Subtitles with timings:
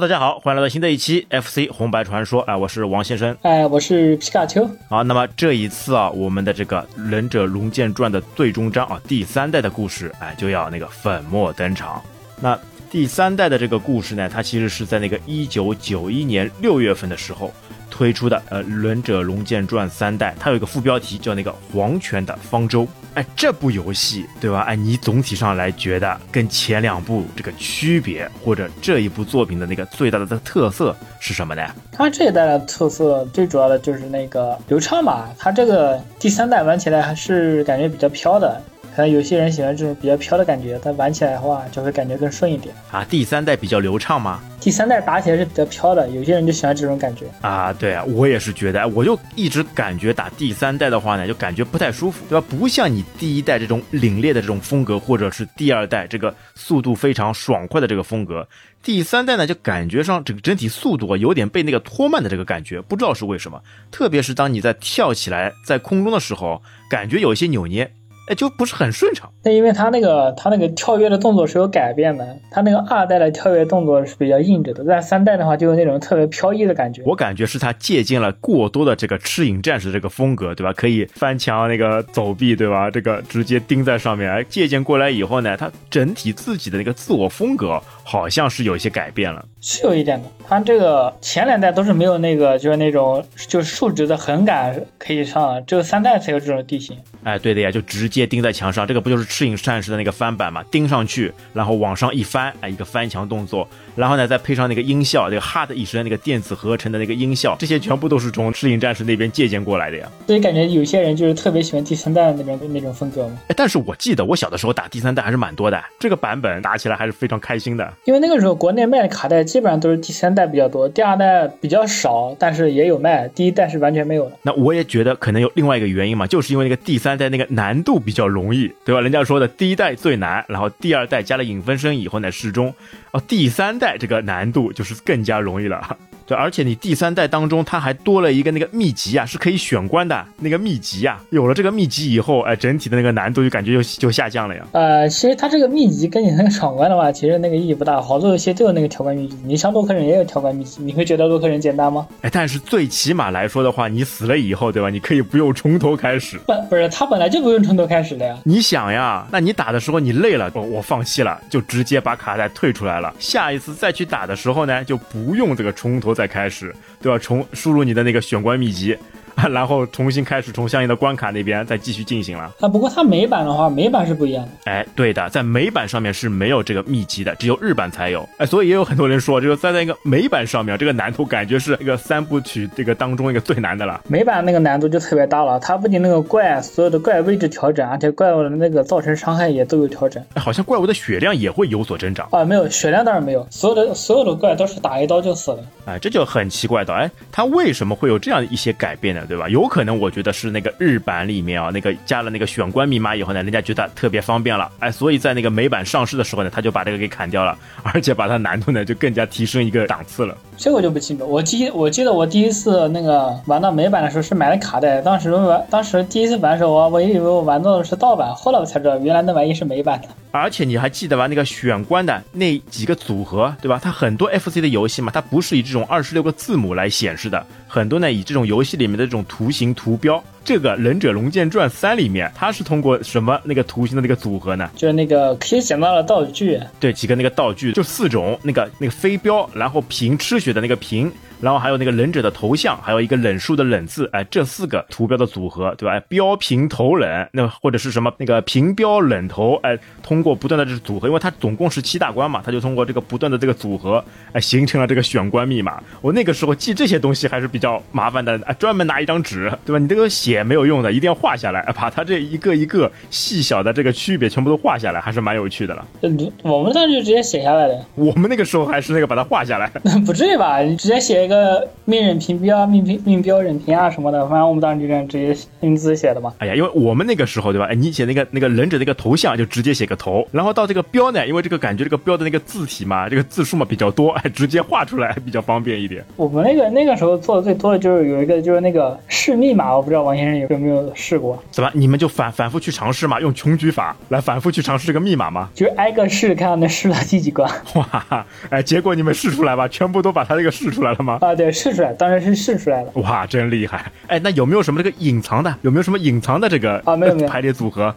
[0.00, 3.36] Hello，大家好，欢迎来到新的一期 FC 红白传说啊，我是王先生。
[3.42, 4.66] 哎，我是皮卡丘。
[4.88, 6.78] 好，那么这一次啊，我们的这个
[7.10, 12.02] 《忍者龙剑传》的最终章啊，第三代的故事，哎，就要那个粉墨登场。
[12.40, 12.58] 那
[12.90, 17.52] 第三代的这个故事呢，它其实是在那个一九九一年六月份的时候。
[18.00, 22.88] 推出的呃《忍者龙剑传》三代，它有一个副标题叫那个“黄泉的方舟”。
[23.12, 24.60] 哎，这部游戏对吧？
[24.62, 31.62] 哎，你总体上来觉得跟前两部这个区别，或者这一部作品的那个最大的特色是什么呢？
[31.92, 35.28] 它这一代的特色最主要的就是那个流畅吧。
[35.38, 38.58] 它这个第三代玩起来还是感觉比较飘的。
[38.94, 43.04] 可能有些人喜欢这种比较飘的感觉，但玩起来的话就会感觉更顺一点啊。
[43.04, 44.40] 第三代比较流畅吗？
[44.60, 47.72] 第三代打起来是比较飘的，有些人就喜欢这种感觉啊。
[47.72, 52.46] 对啊，我也是觉得，我就一直感觉打第三代的话呢，就感觉不太舒服，对吧？
[52.50, 58.46] 不像你第一代这种凛冽的这种风格，或者是第二代这个速度非常爽快的这个风格，
[58.82, 63.62] 第三代呢就感觉上这个整体速度啊有点被那个拖慢的这个感觉，不知道是为什么。
[63.90, 66.60] 特别是当你在跳起来在空中的时候，
[66.90, 67.90] 感觉有一些扭捏。
[68.30, 69.28] 哎，就不是很顺畅。
[69.42, 77.02] 那因为他那个他那个跳跃的动作是有改变的，他那个二代的跳跃动作是比较硬着的，但三代的话就有那种特别飘逸的感觉。
[77.04, 80.72] 我感觉是他借鉴了过多的这个赤影战士这个风格，对吧？
[80.72, 82.88] 可以翻墙那个走壁，对吧？
[82.88, 84.30] 这个直接钉在上面。
[84.30, 89.44] 哎，借鉴过来以后呢，他整体自己的那个自我风格好像是有一些改变了。
[89.60, 96.98] 是有一点的，它这个前两代都是没有那个，就是那种就是竖直的横杆可以上，只有三代才有这种地形。
[97.22, 100.60] 哎，对的呀，就直接钉在墙上，这个不就是赤影战士的那个翻版嘛？
[100.72, 110.10] 钉上去，然后往上一翻，哎，一个翻墙动作，然后呢再配上那个音效，这个哈的一声那个电子合成的那个音效，这些全部都是从赤影战士那边借鉴过来的呀。
[110.26, 113.38] 所以感觉有些人就是特别喜欢第三代那种那种风格嘛。
[113.48, 119.40] 哎，但是我记得我小的时候打第三代还是蛮多的，这个版本打起来还是非常开心的，因为那个时候国内卖的卡带。
[119.50, 123.26] 基本上都是第三代比较多，第二代比较少，但是也有卖。
[123.28, 124.32] 第一代是完全没有的。
[124.42, 129.00] 那我也觉得可能有另外一个原因嘛，就是因为那个第三代那个难度比较容易，对吧？
[129.00, 132.72] 人家说的第一代最难，然后第二代加了影分身以后呢适中，
[133.10, 135.96] 哦，第三代这个难度就是更加容易了。
[136.30, 141.20] 对，而且你第三代当中，它还多了一个那个秘籍啊，是可以选关的那个秘籍啊。
[141.30, 144.64] 有了这个秘籍以后，哎，整体的那个难度就感觉就就下降了呀。
[144.70, 148.00] 呃，其实它这个秘籍跟你那个闯关的话，其实那个意义不大。
[148.00, 152.06] 好多游戏都有那个条关秘籍，你上洛克人也有条关秘籍，你会觉得洛克人简单吗？
[152.20, 154.88] 哎，但是最起码来说的话，你死了以后，对吧？
[154.88, 156.38] 你可以不用从头开始。
[156.46, 158.38] 不，不是，他本来就不用从头开始的呀。
[158.44, 163.12] 你想呀，那你打的时候你累了，我我放弃了，就直接把卡带退出来了。
[163.18, 166.74] 下一次再去打的时候呢，就不用这个从头再开始。
[167.00, 167.18] 都要？
[167.18, 168.94] 重输入你的那个选关秘籍。
[169.50, 172.52] 然后重新开始，从相应的关卡那边再继续进行了。
[172.60, 174.50] 啊，不过它美版的话，美版是不一样的。
[174.70, 178.28] 哎，对的，在美版上面是没有这个秘籍的，只有日版才有。
[178.38, 184.00] 哎，所以也有很多人说，这个在那个美版上面，这个难度感觉是一个三部曲这个当中一个最难的了。
[184.08, 190.22] 美版那个难度就特别大了，它不仅那个怪所有的怪位置调整，而且怪物的那个造成伤害也都有调整。
[190.34, 192.44] 哎好像怪物的血量也会有所增长啊？
[192.44, 195.58] 没有，血量当然没有，所有的所有的怪都是打一刀就死了。
[195.86, 196.92] 哎，这就很奇怪的。
[196.94, 199.19] 哎，它为什么会有这样一些改变呢？
[199.26, 199.48] 对吧？
[199.48, 200.10] 有可能我。
[200.10, 210.36] 觉得是那个日版里面啊，那个加了那个选关密码以后呢，人家觉得特别方便了，哎，所以在那个美版上市的时候呢，他就把这个给砍掉了，而且把它难度呢就更加提升一个档次了。
[210.56, 220.08] 这我就不清楚，我记我记得我第一次那个玩到美版的时候是买的卡带，当时玩当时第一次玩的时候，我我以为我玩到的是盗版，后来我才知道原来那玩意是美版的。
[220.32, 221.28] 而且你还记得吧？
[221.28, 223.80] 那个选关的那几个组合，对吧？
[223.80, 230.22] 它很多 FC 的游戏嘛，它不是以这种二十六个字母来显示的，很多呢以这种游戏里面的这种图形图标。
[230.42, 234.70] 这个《忍者龙剑传三》里面，它是通过什么那个图形的那个组合呢？
[234.74, 236.58] 就是那个可以捡到的道具。
[236.80, 241.12] 对，几个那个道具，就四种，那个那个飞镖，然后瓶吃血的那个平。
[241.40, 245.98] 然后还有那个忍者的头像，还有一个忍术的忍字，哎，这四个图标的组合，对吧？
[246.08, 255.82] 标平头忍，那或者是什么那个平标忍头，哎，通过不断的这组合，因为它总共是七大关嘛，它就通过这个不断的这个组合，哎，形成了这个选关密码。
[256.00, 259.78] 我那个时候记这些东西还是比较麻烦的，哎，专门拿一张纸，对吧？
[259.78, 265.86] 你这个写没有用的，一定要画下来，把它这一个一个细小的这个区别全部都画下来，还是蛮有趣的了。
[266.02, 267.84] 嗯，我们当时就直接写下来的。
[267.94, 269.68] 我们那个时候还是那个把它画下来，
[270.04, 270.60] 不至于吧？
[270.60, 271.40] 你直接写一个。
[271.40, 276.32] 个命人评标、命评命标人评啊什么的，反正我们当时就这样直接用字写的嘛。
[276.38, 277.66] 哎呀，因为我们那个时候对吧？
[277.70, 286.04] 哎，你写那个那个忍者那个头像就直接写个头，然后到这个标呢，因为这个感觉这个标的那个字体嘛，这个字数嘛比较多，哎，直接画出来比较方便一点。
[286.16, 291.40] 我们那个那个时候做的最多的就是有一个就是那个试密码，我不知道王先生有没有试过？
[291.52, 293.20] 怎么你们就反反复去尝试嘛？
[293.20, 295.48] 用穷举法来反复去尝试这个密码嘛？
[295.54, 297.50] 就挨个试，看能试到第几关。
[297.74, 299.66] 哇，哎，结果你们试出来吧？
[299.68, 301.18] 全部都把它这个试出来了吗？
[301.20, 302.90] 啊，对，试出来，当然是试出来了。
[302.94, 303.92] 哇，真厉害！
[304.08, 305.54] 哎，那有没有什么这个隐藏的？
[305.62, 306.96] 有没有什么隐藏的这个啊？
[306.96, 307.94] 没有没有排列组合？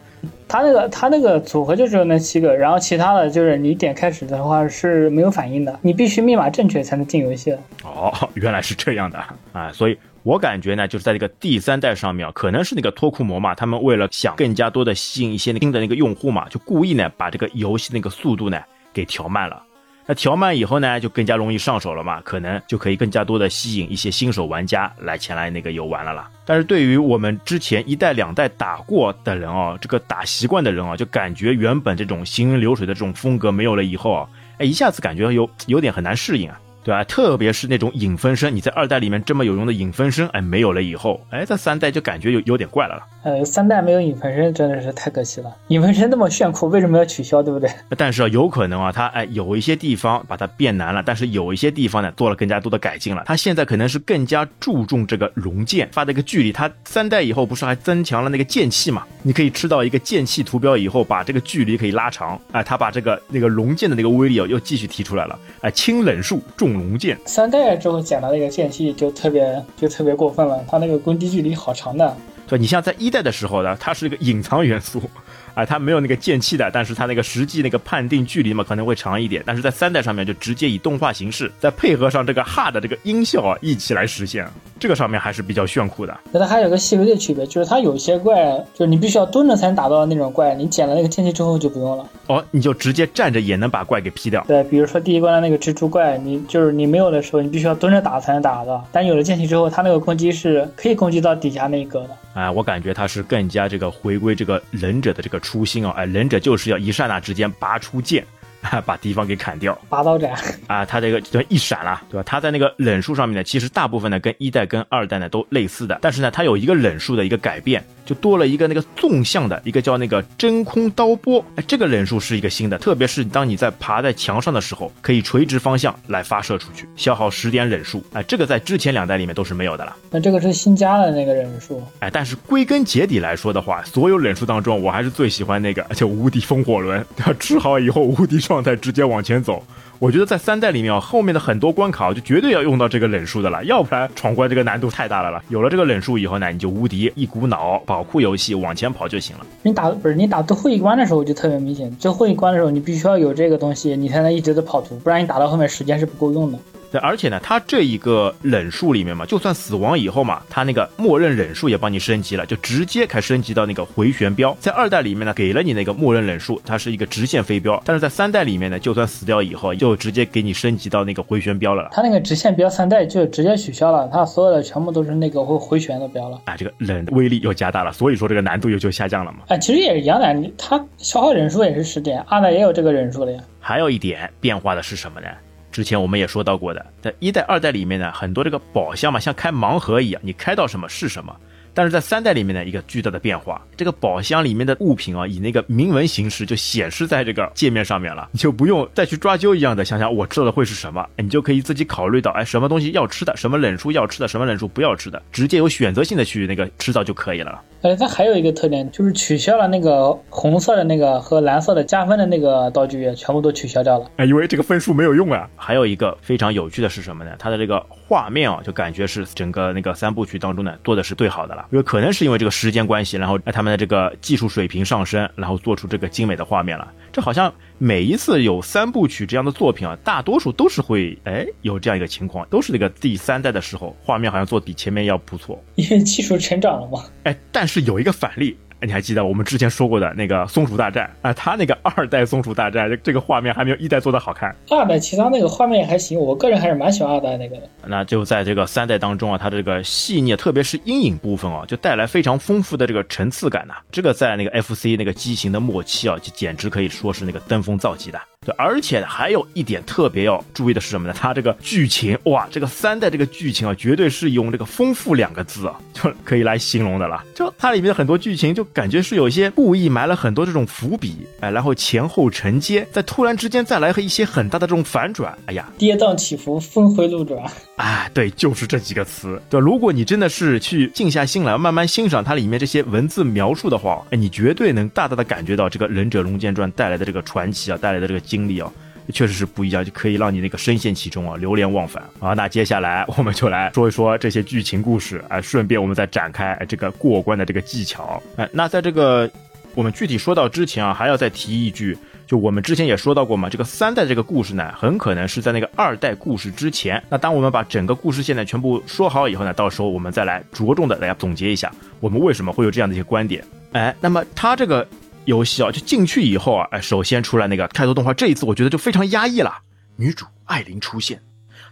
[0.48, 7.56] 他那个他那个组合就只有那七个，然后其他的就是你点开始的话是没有反应的，你必须密码正确才能进游戏。
[7.84, 9.18] 哦，原来是这样的
[9.54, 9.72] 啊！
[9.72, 18.60] 所以我感觉呢，就是在这个第三代上面，可能是那个脱库摩嘛，他们为了想更加多的吸引一些新的那个用户嘛，就故意呢把这个游戏那个速度呢
[18.94, 19.64] 给调慢了。
[20.06, 26.30] 那调慢以后呢，就更加容易上手了嘛，可能就可以更加多的吸引一些新手玩家来前来那个游玩了啦。
[26.46, 36.60] 但是对于我们之前一代两代打过的人哦，这个打习惯的人啊，就感觉原本这种行云流水的这种风格没有了以后啊，哎，一下子感觉有有点很难适应啊。
[36.86, 37.02] 对吧？
[37.06, 43.04] 特别是那种影分身，你在二代里面这么有用的影分身，哎，没有了以后，哎，在三代就感觉有有点怪了了。
[43.24, 45.56] 呃，三代没有影分身真的是太可惜了。
[45.70, 47.42] 影分身那么炫酷，为什么要取消？
[47.42, 47.70] 对不对？
[47.98, 53.24] 但是啊，有可能啊，它哎有一些地方把它变难了，但是有一些地方呢做了更加多的改进了。
[53.26, 56.52] 它现在可能是更加注重这个龙剑发的一个距离。
[56.52, 59.04] 它三代以后不是还增强了那个剑气嘛？
[59.22, 62.38] 你可以吃到一个剑气图标以后，把这个距离可以拉长。
[62.52, 65.40] 哎，它把这个那个龙剑的那个威力哦又继续提出来了。
[65.62, 67.18] 哎，轻冷术重龙剑。
[67.26, 72.14] 三代之后捡的那个剑气就特别就特别过分了，它那个攻击距离好长的。
[72.48, 75.10] 对，你像在一代的时候呢，它是一个隐藏元素。
[75.54, 79.44] 啊，它没有那个剑气的，但是它那个实际那个判定距离嘛，可能会长一点。
[79.46, 84.48] 但是在三代上面就直接以动画形式，再配合上这个哈的这个音效啊，一起来实现，
[84.80, 86.18] 这个上面还是比较炫酷的。
[86.32, 88.36] 那它还有个细微的区别，就是它有些怪，
[88.74, 92.10] 就是你必须要蹲着才能打到的那种怪，你捡了那个剑气之后就不用了。
[92.28, 94.44] 哦，你就直接站着也能把怪给劈掉。
[94.48, 98.86] 对，比如说第一关的那个蜘蛛怪，你就是你没有的时候，你必须要蹲着打才能打到。
[98.92, 102.10] 但有了剑气之后，它那个攻击是可以攻击到底下那一格的。
[102.34, 106.24] 哎，我感觉它是更加这个回归这个忍者的这个初心啊，哎，忍。
[106.24, 108.26] 忍者就是要一刹那之间拔出剑，
[108.86, 109.78] 把敌方给砍掉。
[109.90, 110.32] 拔刀斩
[110.68, 112.24] 啊，他这个就一闪了，对吧？
[112.26, 117.84] 他在那个忍术上面呢，其实大部分呢跟一代跟二代呢都类似的，但是呢，它有一个忍术的一个改变。
[118.06, 129.96] 就多了一个那个纵向的一个叫那个真空刀波，哎，这个忍术是一个新的，特别是当你在爬在墙上的时候，可以垂直方向来发射出去，消耗十点忍术，哎，这个在之前两代里面都是没有的了。
[130.12, 137.06] 那这个是新加的那个忍术，哎，但是归根结底来说的话，所有忍术当中，我还是最喜欢那个叫无敌风火轮，
[137.40, 139.66] 吃好以后无敌状态直接往前走。
[140.04, 145.42] 我觉得在三代里面啊，后面的很多关卡就绝对要用到这个忍术的了，要不然闯关这个难度太大了了。
[145.48, 149.46] 有了这个忍术以后呢，你就无敌，一股脑保护游戏往前跑就行了。
[149.62, 156.60] 你打不是你打最后一关的时候就特别明显，最后一关的时候你必须要有这个东西，你才能一直的跑图，不然你打到后面时间是不够用的。
[156.92, 164.56] 对，而且呢，它这一个忍术里面嘛，就算死亡以后嘛，它那个默认忍术也帮你升级了，就直接开升级到那个回旋镖。
[164.60, 171.90] 在二代里面呢，给了你那个默认忍术，它是一个直线飞镖，但是在三代里面呢，就算死掉以后，就直接给你升级到那个回旋镖了。
[171.92, 176.40] 它那个直线镖三代就直接取消了，它所有的全部都是那个会回旋的镖了。
[176.46, 179.40] 啊，这个冷威力又加大了，所以说这个难度又就下降了嘛。
[179.48, 183.44] 啊，其实也是一样的，你它消耗人数也是十点，二代也有这个人数的呀。
[183.60, 185.28] 还有一点变化的是什么呢？
[185.72, 191.36] 之前我们也说到过的，在一代、二代里面呢，很多这个宝箱嘛，像开盲盒一样，你开到什么是什么。
[191.74, 207.62] 但是在三代里面呢，一个巨大的变化，这个宝箱里面的物品啊，以那个铭文形式就显示在这个界面上面了，你就不用再去抓阄一样的想想我吃到的会是什么，你就可以自己考虑到，哎，什么东西要吃的，什么忍术要吃的，什么忍术不要吃的，直接有选择性的去那个吃到就可以了。
[207.82, 214.10] 哎，它还有一个特点，就是取消了那个红色的那个和蓝色的加分的那个道具，全部都取消掉了。
[214.18, 215.50] 哎，因为这个分数没有用啊。
[215.56, 217.32] 还有一个非常有趣的是什么呢？
[217.40, 221.66] 它的这个画面啊，就感觉是整个那个三部曲当中呢做的是最好的了。
[221.72, 226.94] 因为可能是因为这个时间关系，然后他们的这个技术水平上升，然后做出这个精美的画面了。
[227.12, 237.04] 这好像每一次有三部曲这样的作品啊，大多数都是会哎有这样一个情况，都是那个第三代的时候，画面好像做比前面要不错，因为技术成长了嘛。
[237.24, 238.56] 哎，但是有一个反例。
[238.86, 241.34] 你还记得我们之前说过的那个松鼠大战啊？
[241.34, 244.56] 它那个二代松鼠大战，这个画面还没有一代做的好看。
[244.70, 247.70] 二代其他那个画面也还行，我个人还是蛮喜欢二代那个的。
[247.86, 253.76] 那就在这个三代当中啊，它这个细腻，特别是阴影部分啊，就带来非常丰富的这个层次感呐。
[253.92, 258.20] 这个在那个 FC 那个机型的末期啊，就简直可以说是那个登峰造极的。
[258.46, 261.14] 对，而且还有一点特别要注意的是什么呢？
[261.18, 267.24] 它这个剧情哇，这个三代这个剧情啊，绝对是用这个丰富两个字啊， 就可以来形容的了。
[267.34, 277.44] 就它里面的很多剧情，就感觉是有一些故意埋了很多这种伏笔，哎，然后前后承接，在突然之间再来和一些很大的这种反转，哎呀，跌宕起伏，峰回路转。
[277.78, 279.42] 哎，对，就是这几个词。
[279.50, 288.68] 对，如果你真的是去静下心来，慢慢欣赏它里面这些文字描述的话，哎，你绝对能大大的感觉到这个《忍者龙剑传》带来的这个传奇啊，带来的这个经历啊，
[289.14, 292.34] 确实是不一样，就可以让你那个深陷其中啊，流连忘返啊。
[292.34, 298.20] 那接下来我们就来说一说这些剧情故事，哎，顺便我们再展开这个过关的这个技巧。
[298.38, 299.30] 哎，那在这个
[299.76, 301.96] 我们具体说到之前啊，还要再提一句。
[302.26, 307.04] 就我们之前也说到过嘛，这个三代这个故事呢，很可能是在那个二代故事之前。
[307.10, 313.44] 那当我们把整个故事线呢全部说好以后呢，到时候我们再来着重的大家总结一下，我们为什么会有这样的一些观点。
[313.74, 314.88] 哎，那么它这个
[315.26, 319.58] 游戏啊，就进去以后啊，哎，首先出来那个开头动画，这一次我觉得就非常压抑了。
[319.96, 321.22] 女主艾琳出现，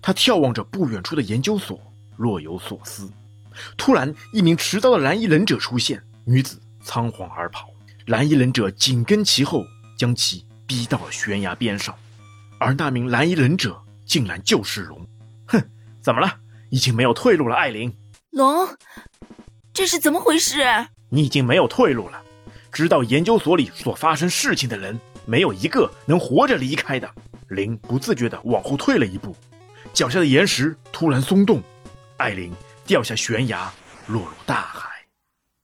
[0.01, 1.79] 她眺望着不远处的研究所，
[2.15, 3.09] 若有所思。
[3.77, 7.69] 突然，一名持刀的蓝衣忍者出现，女子仓皇而跑，
[8.05, 9.65] 蓝衣忍者紧跟其后。
[9.97, 11.95] 将其逼到了悬崖边上，
[12.57, 14.99] 而那名蓝衣忍者竟然就是龙。
[15.45, 15.61] 哼，
[16.01, 16.37] 怎么了？
[16.71, 17.95] 已经没有退路了，艾琳。
[18.31, 18.67] 龙，
[19.71, 20.63] 这是怎么回事？
[21.09, 22.19] 你已经没有退路了。
[22.71, 27.09] 知道研究所里所发生事情的人，没有一个能活着离开的。
[27.49, 29.35] 林不自觉地往后退了一步，
[29.91, 31.61] 脚下的岩石突然松动，
[32.17, 32.51] 艾琳
[32.85, 33.69] 掉下悬崖，
[34.07, 34.89] 落入大海。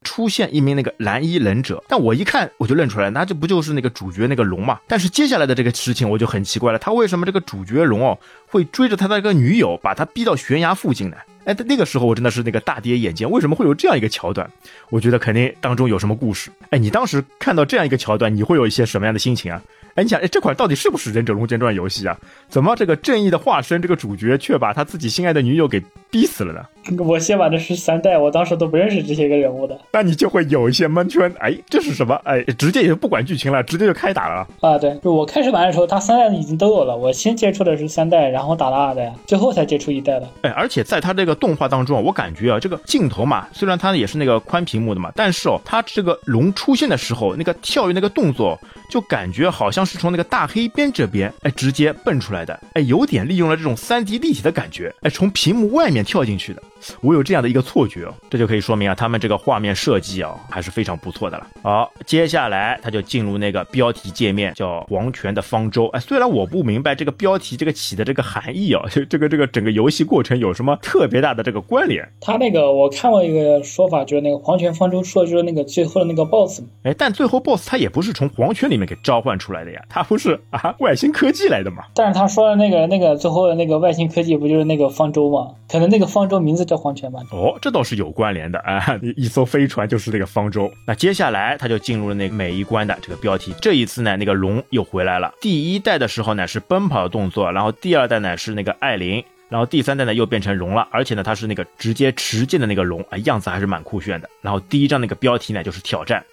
[0.04, 4.80] 出现一名那个蓝衣忍者，但我一看我就认出来，那这不就是那个主角那个龙嘛？
[4.88, 11.18] 但是接下来的这个事情我就很奇怪了，他为什么这个主角龙哦会追着他的一个女友，把他逼到悬崖附近呢？
[11.48, 14.52] 哎，那个时候我真的是那个大跌眼镜，为什么会有这样一个桥段？
[14.90, 16.52] 我觉得肯定当中有什么故事。
[16.72, 19.62] 哎，你当时看到这样一个桥段，你会有一些什么样的心情啊？
[19.98, 22.16] 哎，你想，哎，这款到底是不是《忍者龙剑传》游戏啊？
[22.48, 26.62] 怎么这个正义的化身这个主角却把他自己心爱的女友给逼死了呢？
[27.04, 29.76] 我先玩的是三代，我当时都不认识这些个人物的。
[29.92, 31.34] 那你就会有一些蒙圈。
[31.40, 32.14] 哎，这是什么？
[32.26, 34.48] 哎，直接也就不管剧情了，直接就开打了。
[34.62, 36.96] 啊，对，就我开始玩的时候，他三代已经都有了。
[36.96, 40.30] 我先接触的是三代，然后打了二代，最后才接触一代的。
[40.44, 48.58] 哎，而且在他这个动画当中啊，我感觉啊，这个镜头嘛，虽然它也是那个宽屏幕的嘛，但是哦，它这个龙出现的时候，那个跳跃那个动作，
[48.90, 50.68] 就感觉好像是从那个大黑。
[50.68, 56.62] 边这边哎，直接蹦出来的哎，有点利用了这种三 D 立体的感觉哎，从屏幕外面跳进去的，
[57.02, 61.48] 我有这样的一个错觉哦，这就可以说明啊，他们这个画面设计啊还是非常不错的了。
[61.64, 72.08] 好，接下来他就进入那个标题界面，叫黄泉的方舟哎，虽然我不明白这个标题这个起的这个含义啊，就 这个这个整个游戏过程有什么特别大的这个关联？
[72.22, 80.40] 他那个我看过一个说法，就是那个黄泉方舟说的就是那个最后的那个 BOSS 哎，但最后 BOSS 他也不是从黄泉里面给召唤出来的呀，他不是。
[80.50, 81.84] 啊，外星科技来的嘛？
[81.94, 85.52] 但是他说的那个那个最后的那个外星科技不就是那个方舟吗？
[85.70, 87.20] 可能那个方舟名字叫黄泉吧？
[87.32, 88.84] 哦，这倒是有关联的啊！
[89.16, 90.72] 一艘飞船就是那个方舟。
[90.86, 93.56] 那接下来他就进入了那个每一关的这个标题。
[93.62, 95.34] 这一次呢，那个龙又回来了。
[95.40, 104.30] 第一代的时候呢是奔跑的动作，然后第二代呢是那个艾琳，然后第三代呢又变成龙了，而且呢它是那个直接持剑的那个龙啊，样子还是蛮酷炫的。
[104.42, 106.24] 然后第一张那个标题呢就是挑战。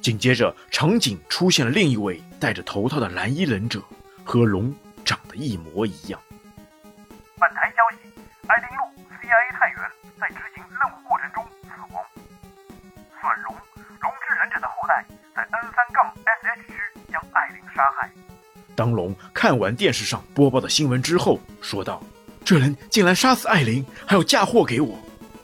[0.00, 3.82] 紧接着，场景出现了另一位戴着头套的蓝衣忍者，
[4.24, 6.18] 和龙长得一模一样。
[7.38, 8.10] 本台消息：
[8.46, 8.82] 艾琳路
[14.90, 15.06] 代，
[15.36, 16.74] 在 N 三杠 SH 区
[17.12, 18.10] 将艾琳杀害。
[18.74, 22.02] 当龙看完电视上播报的新闻之后，说道
[22.44, 24.98] ：“这人竟然杀死艾琳，还要嫁祸给我，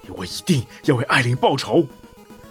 [0.08, 1.86] 我一定要为艾琳报仇。”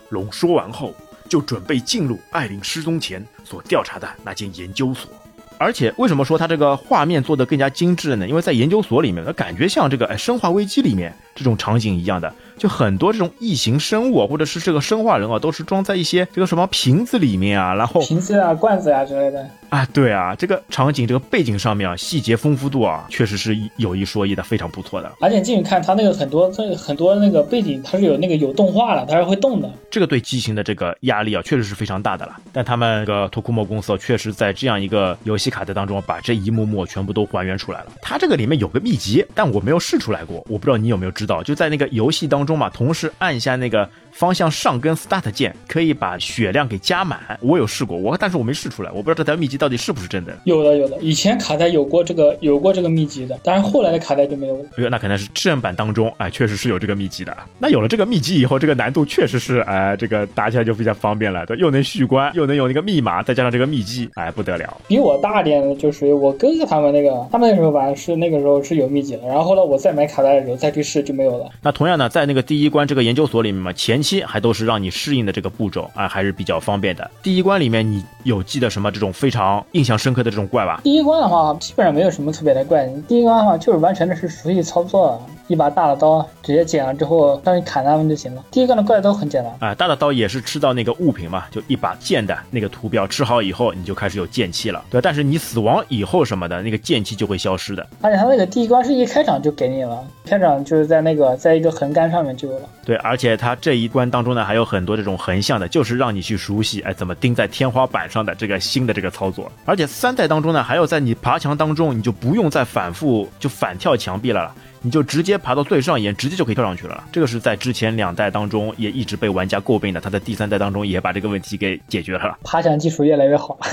[0.10, 0.96] 龙说完后。
[1.28, 5.12] 就准备进入艾琳失踪前所调查的那间研究所，
[5.58, 8.28] 而且为什么说他这个画面做得更加精致呢？
[8.28, 12.32] 因为在研究所里面，它感觉像这个《哎生化危机》里面这种场景一样的。
[12.58, 25.12] 就很多这种异形生物啊，或者是这个生化人啊，都是装在一些这个什么瓶子里面啊，然后瓶子啊、罐子啊之类的啊，对啊，这个场景这个背景上面啊，细节丰富度啊，确实是有一说一的，非常不错的。
[25.20, 29.70] 而且进去看它那个很多这很多那个背景，它是有那个有动画的，它是会动的。
[29.90, 32.38] 这个对机型的这个压力啊，确实是非常大的了。
[32.54, 37.88] 但他们这个托库莫公司确实在这样一个游戏卡带当中，把这一幕幕全部都还原出来了。
[38.02, 43.12] 它这个里面有个秘籍，但我没有试出来过，我不知道你有没有知道，就在那个游戏当中嘛，同时。
[43.18, 47.20] 按下那个方向上跟 Start 键可以把血量给加满。
[47.42, 50.34] 我有试过，我但是我没试出来，我不知道这条秘籍到底是不是真的。
[50.46, 54.64] 有的有的，以前卡带有过这个有过这个秘籍的，但是后来的卡带就没有了。
[54.78, 57.36] 哎呦，那可能是正版当中哎，确实是有这个秘籍的。
[57.60, 64.78] 那有了这个秘籍以后，这个难度确实是哎，这个打起来就比较方便了，对，又能续关，又能有那个密码，再加上这个秘籍，哎，不得了。
[64.88, 71.50] 比我大点的就属于我哥哥他们那个，他们那时候玩是那个时候是有秘籍的，然后后来我再买卡带的时候再去试就没有了。
[71.62, 77.10] 那同样呢，在那个第一关这个研究所里面嘛，前期还都是让你适应的这个步骤啊，还是比较方便的。
[77.24, 80.80] 第一关里面你有记得什么这种非常印象深刻的这种怪吧？
[80.84, 82.88] 第一关的话，基本上没有什么特别的怪。
[83.08, 88.44] 第一关的话，就是完全的是熟悉操作，一把大的刀直接剪了之后上去砍他们就行了。
[88.52, 89.70] 第一关的怪都很简单。
[89.70, 95.02] 啊，大的刀也是吃到那个物品嘛，就一把剑的那个图标吃好以后，你就开始有剑气了，对吧？
[95.04, 97.88] 但是你死亡以后什么的，那个剑气就会消失的。
[98.02, 102.70] 而且他那个第一关是一开场就给你了，开场就是在那个在一个横杆上面就有了。
[102.86, 109.52] 对，而且它这一关当中呢，还有很多这种横向的，就是让你去熟悉，哎，怎么钉在天花板上的这个新的这个操作。
[109.66, 114.54] 而且三代当中呢，还有在你爬墙当中，你就不用再反复就反跳墙壁了，
[114.86, 117.06] 你就直接爬到最上沿，直接就可以跳上去了。
[117.12, 122.38] 这个是在之前两代当中也一直被玩家诟病的，它在第三代当中也把这个问题给解决了。
[122.44, 123.68] 爬墙技术越来越好了。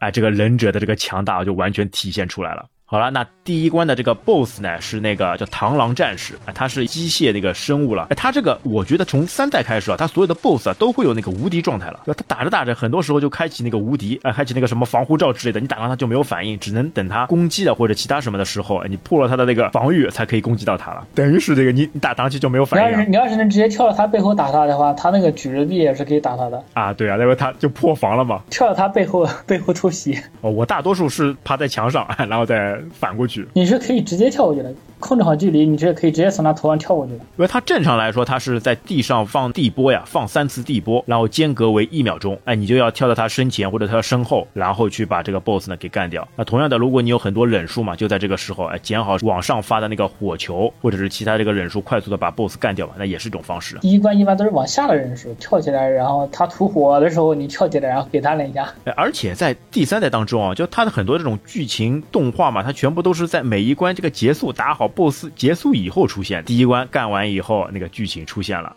[0.00, 2.66] 哎，这个忍者的这个强大就完全体现出来了。
[2.88, 8.06] 好了，那第一关的这个 BOSS 呢是那个叫螳螂战士啊，他是机械那个生物了。
[8.10, 12.00] 哎，他这个我觉得从三代开始啊，他所有的 BOSS 啊都会有那个无敌状态了。
[12.04, 12.22] 对吧？
[12.24, 21.04] 他打着打着，很多时候就开启那个无敌，哎，开启那个什么防护罩之类的，你打到他就没有反应，只能等他攻击的或者其他什么的时候，哎，你破了他的那个防御才可以攻击到他了。
[21.12, 26.62] 等于是这个你你打上去就没有反应你要是你要是能直接跳到他背后打他的话，他那个举着臂也是可以打他的。
[26.74, 26.92] 啊。
[26.92, 28.40] 对啊，因为他就破防了嘛。
[28.48, 33.46] 跳到他背后背后偷袭，哦，我大多数是趴在墙上，哎然后再反过去。
[33.54, 37.12] 你是可以直接跳过去的，控制好距离，你是可以直接从他头上跳过去。
[37.12, 46.26] 因为它正常来说，它是在地上放地波呀，放三次地波，然后间隔为一秒钟，哎，你就要跳到他身前或者他身后，然后去把这个 BOSS 呢给干掉。
[46.36, 53.78] 那同样的，如果你有很多忍术嘛，就在这个时候，哎，捡好往上发的那个火球，或者是其他这个忍术，快速的把 BOSS 干掉嘛，那也是一种方式。
[53.80, 58.72] 第一关一般都是往下的忍术跳起来，然后他吐火的时候你跳起来，然后给他两下。
[58.84, 66.44] 哎而且在第三代当中啊，就它的很多这种剧情动画嘛，它全部都是在每一关这个结束打好 BOSS 结束以后出现。
[66.44, 68.76] 第一关干完以后，那个剧情出现了。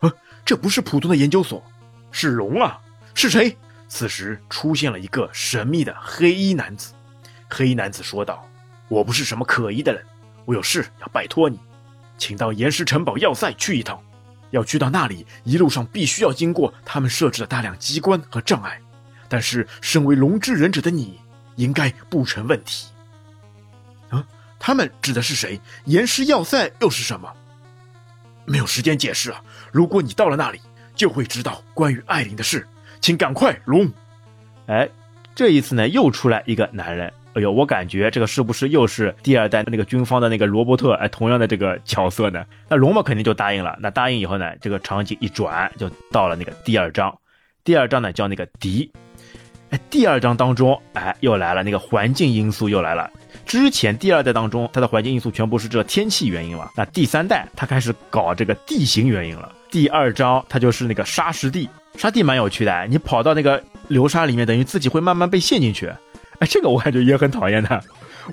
[0.00, 0.12] 呃，
[0.44, 1.62] 这不是普通的研究所，
[2.10, 2.78] 是龙啊！
[3.14, 3.56] 是谁？
[3.88, 6.92] 此时出现了一个神秘的黑衣男子。
[7.48, 8.44] 黑衣男子说道
[8.88, 10.04] ：“我不是什么可疑的人，
[10.44, 11.58] 我有事要拜托你，
[12.18, 14.00] 请到岩石城堡要塞去一趟。
[14.50, 18.80] 要去到那里，一路上必须要经过他们设置的大量机关和障碍。
[19.28, 21.20] 但是，身为龙之忍者的你，
[21.56, 22.86] 应该不成问题。
[24.58, 25.60] 他们指的是谁？
[25.84, 27.32] 岩石要塞又是什么？
[28.44, 29.42] 没有时间解释啊！
[29.72, 30.60] 如果你到了那里，
[30.94, 32.66] 就会知道关于艾琳的事。
[33.00, 33.90] 请赶快，龙！
[34.66, 34.88] 哎，
[35.34, 37.12] 这一次呢，又出来一个男人。
[37.34, 40.92] 哎呦，我感觉这个是不是又是第二代那个军方的那个罗伯特？
[40.92, 42.46] 哎，同样的这个角色呢？
[42.68, 43.76] 那龙嘛肯定就答应了。
[43.80, 47.18] 那答应以后呢，这个场景一转，就到了那个第二章。
[47.64, 48.90] 第二章呢叫那个敌。
[49.70, 53.10] 哎，第二章当中，哎，又来了那个环境因素又来了。
[53.44, 56.70] 之前第二代当中，它的环境因素全部是这天气原因了。
[56.76, 59.52] 那第三代它开始搞这个地形原因了。
[59.70, 62.86] 第二章它就是那个沙石地，沙地蛮有趣的。
[62.88, 65.86] 你跑到那个流沙里面，等于自己会慢慢被陷进去。
[66.38, 67.82] 哎，这个我感觉也很讨厌的。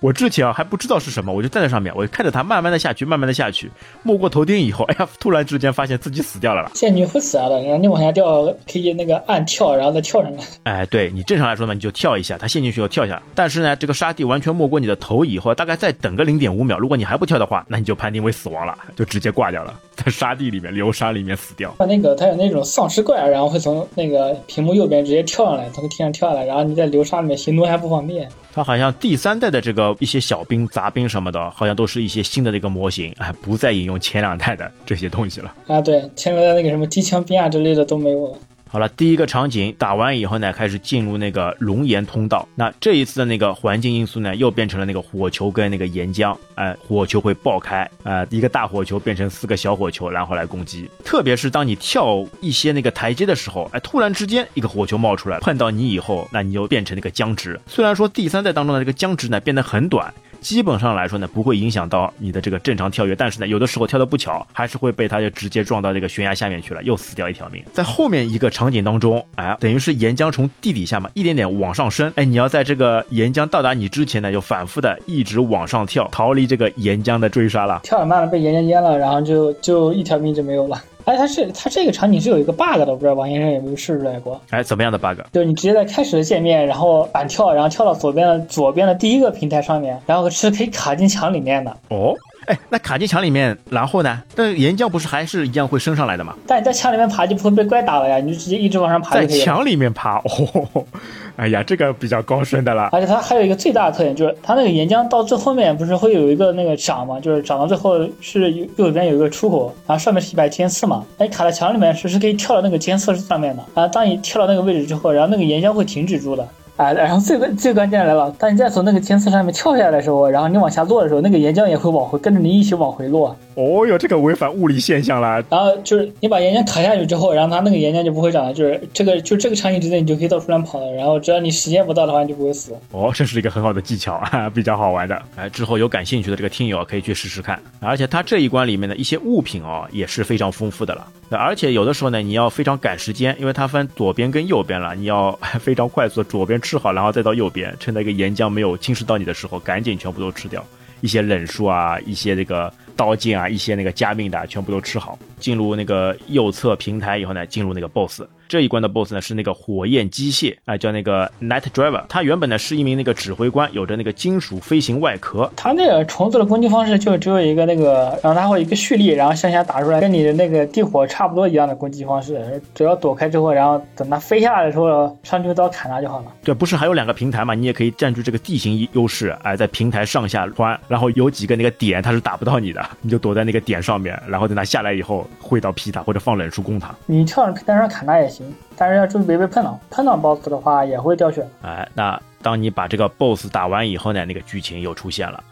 [0.01, 3.69] 我之前啊还不知道是什么，我就站在上面，我就看着它慢慢的下去，慢慢的下去，
[4.03, 6.71] 没过头顶以后， 哎呀，突然之间发现自己死掉了了。
[6.75, 10.43] 陷进去会死啊的，然后你往下掉，可以那个按跳，然后再跳上来。
[10.63, 13.21] 哎，对你正常来说呢，你就跳一下，它陷进去要跳下来。
[13.35, 21.73] 但是呢，这个沙地完全没过你的头以后，大概再等个零点五秒，如果你还不跳的话，那你就判定为死亡了，就直接挂掉了，在沙地里面流沙里面死掉。
[21.79, 28.29] 它那个它有那种丧尸怪，然后会从那个屏幕右边直接跳上来，从天上跳下来，然后你在流沙里面行动还不方便。
[28.55, 35.53] 它好像第三代的这个一些小兵、杂兵什么的，好像都是一些新的这个模型，哎，不再引用前两代的这些东西了。
[35.67, 38.37] 啊，对，前两代那个什么机枪兵啊之类的都没有了。
[38.73, 42.49] 好了，第一个场景打完以后呢，开始进入那个熔岩通道。
[42.55, 50.89] 那这一次的那个环境因素呢，又变成了那个火球跟那个岩浆，哎，火球会爆开，啊，一个大火球变成四个小火球，然后来攻击。
[51.05, 57.61] 特别是当你跳一些那个台阶的时候，哎，突然之间一个火球冒出来，碰到你以后，那你就变成那个僵直。
[57.67, 60.11] 虽然说第三代当中的这个僵直呢变得很短。
[60.43, 67.63] 基本上来说呢，不会影响到你的这个正常跳跃，但是呢，有的时候跳的不巧，还是会被它就直接撞到这个悬崖下面去了，又死掉一条命。
[67.71, 77.79] 在后面一个场景当中，哎，等于是岩浆从地底下嘛，一点点往上升，哎，你要在这个岩浆到达你之前呢，就反复的一直往上跳，逃离这个岩浆的追杀了。
[77.83, 80.81] 跳得慢了被岩浆淹了，然后就就一条命就没有了。
[81.05, 84.39] 哎，它是它这个场景是有一个 bug 的，不知道王先生有没有试出来过？
[84.49, 85.19] 哎，怎么样的 bug？
[85.31, 91.75] 就是你直接在开始的界面，然后反跳，然后跳到左边的左边的第一个平台上面，然后是可以卡进墙里面的。
[91.89, 92.15] 哦，
[92.47, 94.21] 哎，那卡进墙里面，然后呢？
[94.35, 96.35] 但岩浆不是还是一样会升上来的吗？
[96.47, 99.45] 但你在墙里面爬就不会被怪打了呀，你就直接一直往上爬在就可以了。
[99.45, 100.85] 墙里面爬，哦，
[101.37, 102.89] 哎呀，这个比较高深的了。
[102.91, 107.19] 而且它还有一个最大的特点，就是它那个岩浆到最后面不是会有一个那个涨嘛？
[107.19, 111.03] 就是涨到最后是右边有一个出口，然后上面是一排尖刺嘛。
[111.17, 113.63] 哎，卡在墙里面是是可以跳到那个尖刺上面的。
[113.73, 116.47] 啊，当你跳到那个位置之后，然后那个岩浆会停止住的。
[116.75, 123.35] 啊，然后最关最关键的来了，当你再从那个尖刺上面跳下来的时候，然后你往下落的时候，那个岩浆也会往回跟着你一起往回落。
[123.55, 125.43] 哦哟，这个违反物理现象了。
[125.49, 130.91] 然后就是你把岩浆卡下去之后，然后它那个岩浆就不会长了，就是这个就这个场景之内你就可以到处乱跑了。
[130.93, 132.75] 然后只要你时间不到的话，你就不会死。
[132.91, 135.21] 哦，这是一个很好的技巧啊，比较好玩的。
[135.35, 137.59] 哎，之后有感兴趣的这个听友可以去试试看。
[137.79, 141.05] 而且它这一关里面的一些物品哦，也是非常丰富的了。
[141.29, 145.31] 那而且有的时候呢，你要非常赶时间，因为它分左边跟右边了，你要
[145.61, 150.65] 非常快速，左边吃好，然后再到右边，趁那个岩浆没有侵蚀到你的时候，赶紧全部都吃掉。
[151.01, 155.19] 一些冷术啊，一些这个刀剑啊，一些那个加命的，全部都吃好。
[155.43, 158.23] 进入那个右侧平台以后呢，进入那个 BOSS。
[158.47, 162.03] 这一关的 BOSS 呢是那个火焰机械啊、叫那个 Night Driver。
[162.07, 165.51] 他原本呢是一名那个指挥官，有着那个金属飞行外壳。
[165.55, 172.61] 它那个虫子的攻击方式就只有一个那个，然后它会一个蓄力，然后向下打出来，跟你的那个地火差不多一样的攻击方式。
[172.75, 176.25] 只要躲开之后，然后等它飞下来的时候，上去刀砍它就好了。
[176.43, 177.55] 对，不是还有两个平台嘛？
[177.55, 186.93] 你也可以占据这个地形优势，哎，在平台上下穿，然后有几个那个点它是打不到你的，你就躲在那个点上面，然后等它下来以后，挥刀劈它或者放冷术攻塔。
[187.05, 191.47] 你跳上平台上砍他也行，但是要注意别被碰到，碰到 BOSS 的话也会掉血。
[191.61, 195.43] 哎，那当你把这个 BOSS 打完以后呢，那个剧情又出现了。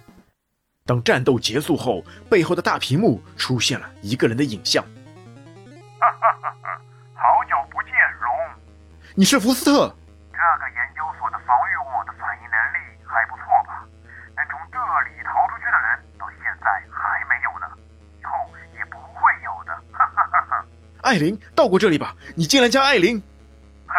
[0.86, 4.84] 当战斗结束后，背后的大屏幕出现了一个人的影像。
[4.84, 6.50] 哈哈哈
[7.14, 8.30] 好久不见，龙。
[9.14, 9.94] 你是福斯特？
[10.34, 13.86] 这个研究所的防御物的反应能力还不错吧？
[14.36, 16.66] 能从这里逃出去的人到现在
[21.02, 22.16] 艾琳，到过这里吧？
[22.36, 23.22] 你竟然叫艾琳？
[23.88, 23.94] 哼，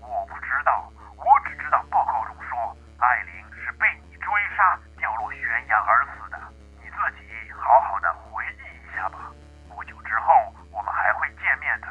[0.00, 3.32] 我不知道，我只知道报告中说艾琳
[3.64, 6.36] 是被你追杀掉落悬崖而死的。
[6.76, 7.24] 你自己
[7.56, 9.32] 好好的回忆一下吧。
[9.68, 10.28] 不久之后
[10.70, 11.88] 我们还会见面的，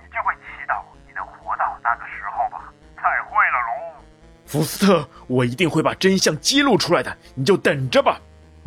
[0.00, 2.72] 你就会祈祷你能活到那个时候吧。
[2.96, 3.94] 再会了，龙。
[4.46, 8.18] 福斯特，我一定会把真相揭露出来的，你就等着吧。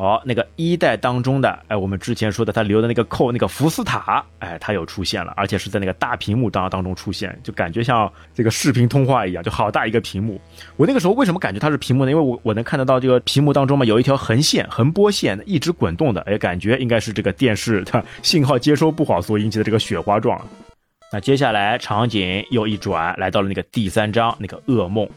[0.02, 10.42] 哦，那个一代当中的，哎，我们之前说的他留的那个扣，那个福斯塔，哎，他又出现了，而且是在那个大屏幕当当中出现，就感觉像这个视频通话一样，就好大一个屏幕。
[10.76, 12.10] 我那个时候为什么感觉它是屏幕呢？
[12.10, 20.42] 因为我我能看得到这个屏幕当中嘛，有一条横线、横波线一直滚动的，哎，感觉应该是这个电视它信号接收不好所引起的这个雪花状。
[21.14, 25.08] 那接下来场景又一转，来到了那个第三章那个噩梦。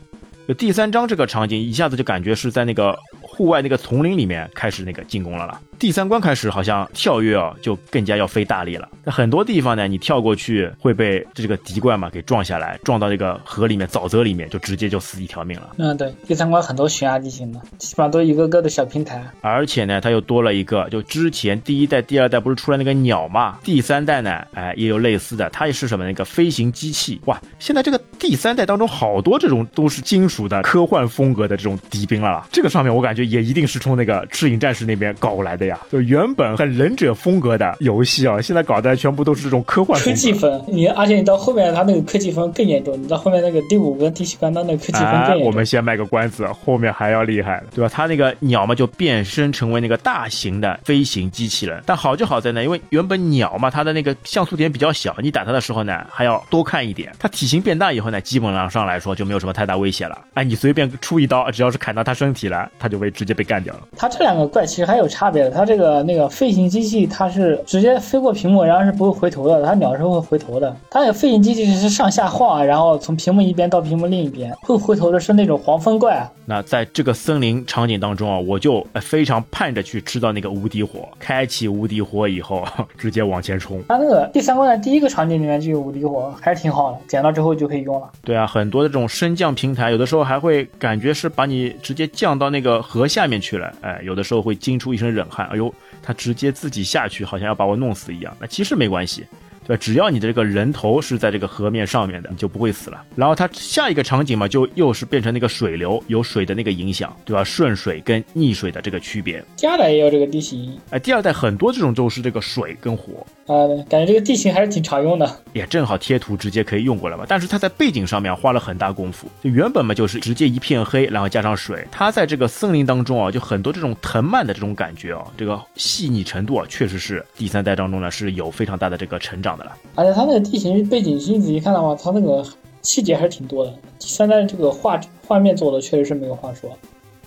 [0.58, 2.98] 第三章这个场景，一下子就感觉是在那个
[3.34, 5.60] 户外那个丛林里面开始那个进攻了啦。
[5.76, 8.88] 第三关开始好像跳跃啊，就更加要费大力了。
[9.02, 15.70] 那很多地方呢，你跳过去会被这个敌怪嘛给撞下来，撞到这个河里面、沼泽里面，就直接就死一条命了。
[15.78, 19.22] 嗯，对，第三关很多悬崖地形的，基本上都一个个的小平台。
[19.40, 23.58] 而且呢，它又多了一个，就之前第一代、第二代不是出来那个鸟嘛？
[23.64, 27.38] 第三代呢，哎，也有类似的，它也是什么那个飞行机器哇！
[27.58, 32.46] 现在这个第三代当中好多这种都是金属的科幻风格的这种敌兵了啦。
[32.50, 35.78] 这个上面我感觉也一定是从那个赤影战士那边搞过来的呀。
[35.92, 40.10] 就原本很忍者风格的游戏啊，现在搞的全部都是这种科幻科。
[40.14, 45.46] 技风，你而且你到后面它那个科技风更严重，你到后面那个第五跟第七关它那个科技风啊更，严重。
[45.46, 47.90] 我们先卖个关子，后面还要厉害了，对吧？
[47.92, 51.82] 它那个鸟嘛，就变身成为那个大型的飞行机器人。
[51.84, 57.12] 但好就好在呢，因为原本鸟嘛，它的那个像素点比较小，你打它的时候呢，还要多看一点。
[57.18, 60.18] 它体型变大以后呢，基本上上来说就没有什么太大威胁了。
[60.34, 63.80] 哎，你随便出一刀，只要是砍到他身体了，他就被直接被干掉了。
[63.96, 70.74] 他这两个怪其实还有差别的，它这个那个飞行机器它是直接飞过屏幕，然后是不会回头的，它鸟是会回头的。
[70.90, 76.16] 它那个飞行机器是上下晃，然后从屏幕一边到屏幕另一边，会回头的是那种黄蜂怪。
[76.16, 81.08] 啊那在这个森林场景当中啊，我就呃非常盼着去吃到那个无敌火。
[81.18, 82.62] 开启无敌火以后，
[82.98, 83.82] 直接往前冲。
[83.88, 93.72] 它那个第三关的第一个场景里面就有无敌火，还是挺好的，捡到之后就可以用对啊，很多的这种升降平台，有的时候还会感觉是把你直接降到那个河下面去了。
[93.80, 95.46] 哎，有的时候会惊出一身冷汗。
[95.48, 98.36] 哎呦，他直接自己下去，好像要把我弄死一样。
[98.38, 99.26] 那其实没关系，
[99.66, 99.80] 对吧？
[99.80, 103.02] 只要你的这个人头是在这个河面上面的，你就不会死了。
[103.16, 107.42] 然后它下一个场景嘛，就又是变成那个水流，有水的那个影响，对吧？
[107.42, 109.44] 顺水跟逆水的这个区别。
[109.56, 115.40] 第二代也有这个地形，哎，第二代很多这种都是这个水跟火，啊、感觉这个地形还是挺常用的。
[115.52, 117.24] 也正好贴图直接可以用过来嘛。
[117.28, 121.86] 但是它在背景上面花了很大功夫，就原本嘛就是直接一片黑，然后加上水。
[121.90, 129.53] 它在这个森林当中啊，就很多这种藤蔓的这种感觉啊，这个细腻程度啊，确实是第三代当中呢是有非常大的这个成长
[129.94, 132.44] 而且它那个地形背景，你仔细看的话，它那个
[132.82, 133.72] 细节还是挺多的。
[133.98, 136.70] 第三代这个画画面做的确实是没有话说。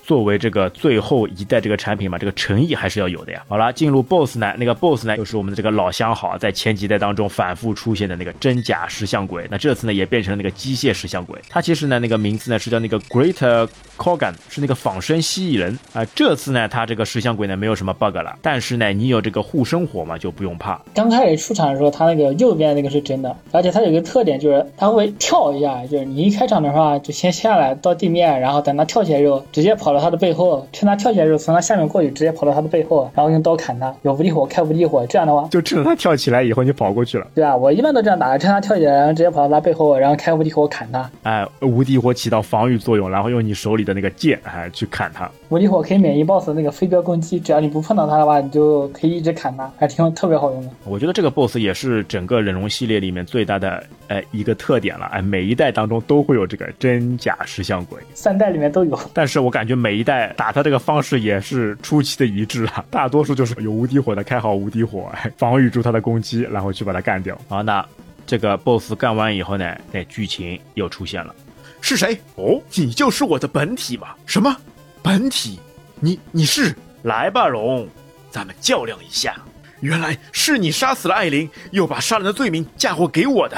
[0.08, 3.44] 作为这个最后一代这个产品嘛，这个诚意还是要有的呀。
[3.46, 9.46] 好了，进入 BOSS 呢，那个 BOSS 呢，就是我们的这个老相好，在前几代当中反复出现的那个真假石像鬼。
[9.50, 11.38] 那这次呢，也变成了那个机械石像鬼。
[11.50, 13.68] 它其实呢，那个名字呢是叫那个 Great
[13.98, 20.80] Kogan，是那个仿生蜥蜴人啊、这次呢，它这个石像鬼呢没有什么 bug 了，但是呢，你有这个护身火嘛，就不用怕。
[20.94, 37.56] 刚开始出场的时候，它那个右边那个是真的，而且它有个特点就是它会跳一下，就是你一开场的话就先下来到地面，然后等它跳起来之后，直接跑了它的背后，趁他跳起来的时候从他下面过去，直接跑到他的背后，然后用刀砍他，有无敌火开无敌火，这样的话，就趁着它跳起来以后，你跑过去了，对啊？
[37.56, 41.10] 我一般都这样打，趁他跳起来，然后直接跑到他背后，然后开无敌火砍他。
[41.22, 45.30] 哎，无敌火起到防御作用，然后用你手里的那个剑，哎，去砍它。
[45.50, 50.70] 无敌火可以免疫 BOSS 那个飞镖攻击，只要你不碰到它的话，你就可以一直砍它，还挺特别好用的。
[50.84, 58.98] 我觉得这个 BOSS 也是整个忍龙系列里面最大的呃一个特点了，哎，每一代当中都会有这个真假石像鬼，三代里面都有。
[59.14, 67.38] 但是我感觉每一代打他这个方式也是出奇的一致啊， 大多数就是有无敌火的开好无敌火，哎，防御住他的攻击，然后去把他干掉。
[67.48, 67.82] 好，那
[68.26, 71.34] 这个 BOSS 干完以后呢，那剧情又出现了，
[71.80, 72.18] 是谁？
[72.34, 74.08] 哦，你就是我的本体吗？
[74.26, 74.54] 什么
[75.02, 75.60] 本体？
[76.00, 76.74] 你你是？
[77.02, 77.88] 来吧，龙，
[78.30, 79.36] 咱们较量一下。
[79.80, 83.56] 原来是你杀死了艾琳，又把杀人的罪名嫁祸给我的。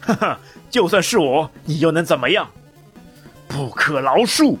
[0.00, 2.48] 哈哈，就算是我，你又能怎么样？
[3.48, 4.56] 不可饶恕！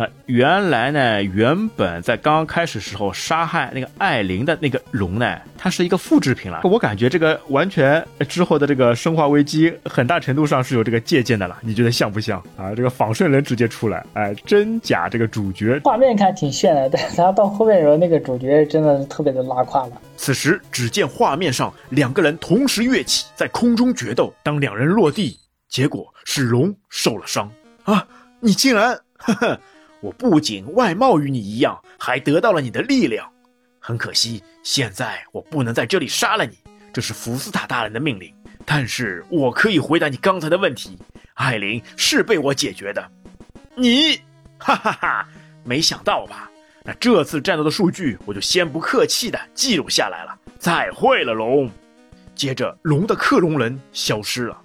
[0.00, 6.62] 那原来呢，原本在刚刚开始时候杀害那个艾琳的那个龙呢，它是一个复制品了。
[6.64, 11.58] 我感觉这个完全之后的这个生化危机，很大程度上是有这个借鉴的了。
[11.60, 12.74] 你觉得像不像啊？
[12.74, 20.00] 这个仿生人直接出来，哎，真假这个主角画面看挺炫的，但是它到后面的时候，那个主角真的是特别的拉胯了。
[20.16, 24.32] 此时，只见画面上两个人同时跃起，在空中决斗。
[24.42, 27.52] 当两人落地，结果是龙受了伤
[27.84, 28.06] 啊！
[28.42, 29.60] 你竟然，呵呵，
[30.00, 33.30] 我不仅外貌与你一样，还得到了你的力量。
[33.78, 36.58] 很可惜，现在我不能在这里杀了你，
[36.92, 38.34] 这是福斯塔大人的命令。
[38.64, 40.98] 但是我可以回答你刚才的问题，
[41.34, 43.10] 艾琳是被我解决的。
[43.74, 44.20] 你，
[44.58, 45.28] 哈哈哈，
[45.64, 46.50] 没想到吧？
[46.84, 50.38] 那这次战斗的数据，我就先不客气的记录下来了。
[50.58, 51.70] 再会了，龙。
[52.34, 54.62] 接着，龙的克隆人消失了。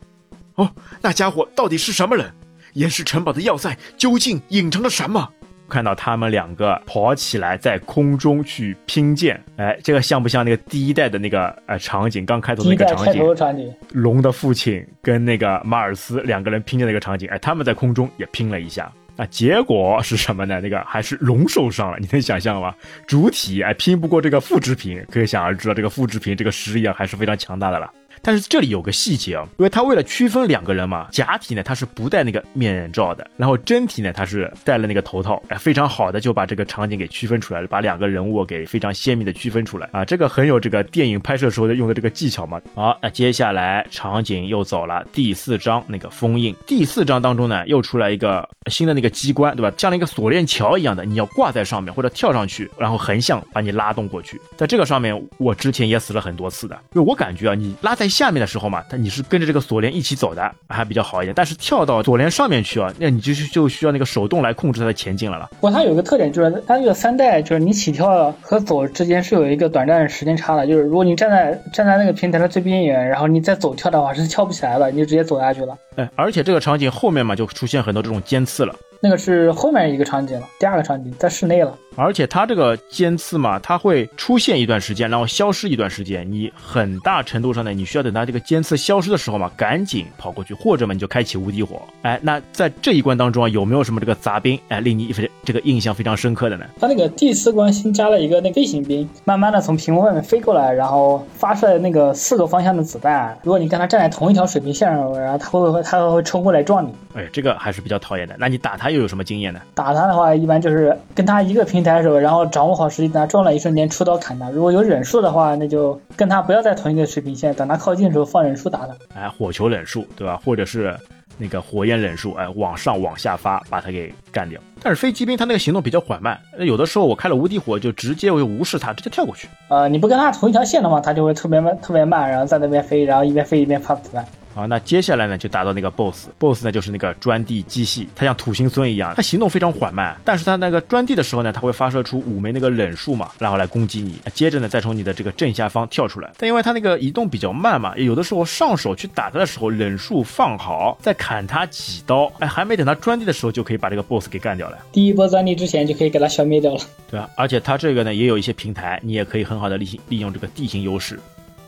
[0.56, 0.72] 哦，
[1.02, 2.34] 那家伙到底是什么人？
[2.76, 5.30] 岩石城堡的要塞究竟隐藏着什么？
[5.68, 12.26] 看到他们两个跑起来，在空中去拼剑，哎，这个像不像那个第一代的那个呃场景？
[12.26, 18.92] 刚开头第一代开那个场景，头场景，龙的父亲跟那个马尔斯两个人拼的那个场景，哎，他们在空中也拼了一下。
[19.18, 20.60] 那结果是什么呢？
[20.62, 22.76] 那个还是龙受伤了，你能想象吗？
[23.08, 27.90] 主体哎拼不过这个复制品，可想而知了，这个复制品这个实力啊还是非常强大的了。
[28.26, 42.60] 但是这里有个细节啊，因为他为了区分两个人嘛，假体呢他是不戴那个面罩的，然后真体呢他是戴了那个头套，哎，非常好的就把这个场景给区分出来了，把两个人物给非常鲜明的区分出来啊，这个很有这个电影拍摄时候的用的这个技巧嘛。
[42.74, 49.72] 好，那接下来场景又走了第四章那个封印，第四章当中呢又出来一个新的那个机关，对吧？
[49.78, 54.42] 像那个锁链桥一样的，你要挂在上面或者跳上去，然后横向把你拉动过去。
[54.58, 61.34] 在这个上面，我之前也死了很多次的，因为我感觉啊，你拉在下面的时候嘛，它你是跟着这个锁链一起走的，还比较好一点。
[61.36, 65.50] 但是跳到锁链上面去啊，那你就就需要那个手动来控制它的前进了了。
[65.56, 70.66] 不过它有一个特点，就是它这个三代，就是你起跳和走之间是有一个短暂时间差的。
[70.66, 75.78] 就是如果你站在站在那个平台的最边缘，然后你再走跳的话，是跳不起来了，你就直接走下去了。
[75.98, 78.74] 哎，而且这个场景后面嘛，就出现很多这种尖刺了。
[79.06, 81.78] 那个是后面一个场景了，第二个场景在室内了。
[81.96, 86.30] 而且它这个尖刺嘛，它会出现一段时间，然后消失一段时间。
[86.30, 91.80] 你很大程度上呢，你需要等它这个尖刺消失的时候嘛，赶紧跑过去，或者嘛你就开启无敌火。
[92.02, 96.66] 哎，那在这一关当中啊，有没有什么这个杂兵哎令你非这个印象非常深刻的呢？
[96.82, 103.38] 它那个第四关新加了一个那个飞行兵，慢慢的从屏幕外面飞过来，然后发出来那个四个方向的子弹。
[103.44, 106.92] 如果你跟他站在同一条水平线上，然后他会他会冲过来撞你。
[107.14, 108.36] 哎，这个还是比较讨厌的。
[108.38, 109.60] 那你打他又有什么经验呢？
[109.74, 114.50] 打他的话，一般就是跟他一个平台手，然后掌握好时机，等他撞了一瞬间出刀砍他。
[114.50, 118.96] 如果有忍术的话，那就跟他不要在同一个水平线，等他靠近的时候放忍术打他。
[119.14, 120.40] 哎，火球忍术，对吧？
[120.44, 120.98] 或者是
[121.38, 124.60] 那个火焰忍术，哎，往上往下发，把他给干掉。
[124.82, 129.50] 但是飞机兵他那个行动比较缓慢，有的时候我开了无敌火，就直接我就无视他，直接跳过去。
[129.68, 134.26] 呃，你不跟他同一条线的话，他就会特别慢，特别慢，然后在那边飞，然后一边飞一边发子弹。
[134.56, 146.32] 好，那接下来呢，就打到那个 BOSS，BOSS 呢就是那个钻地机器，它像土行孙一样，它行动非常缓慢，但是它那个钻地的时候呢，它会发射出五枚那个冷术嘛，然后来攻击你，接着呢再从你的这个正下方跳出来。
[146.38, 154.78] 但因为它那个移动比较慢嘛，有的时候上手去打它的时候，冷术放好，再砍它几刀，哎，还没等它钻地的时候，就可以把这个 BOSS 给干掉了。
[154.94, 156.80] 第一波钻地之前就可以给它消灭掉了，
[157.12, 157.30] 对啊？
[157.36, 161.20] 而且它这个呢也有一些平台，你也可以很好的利利用这个地形优势，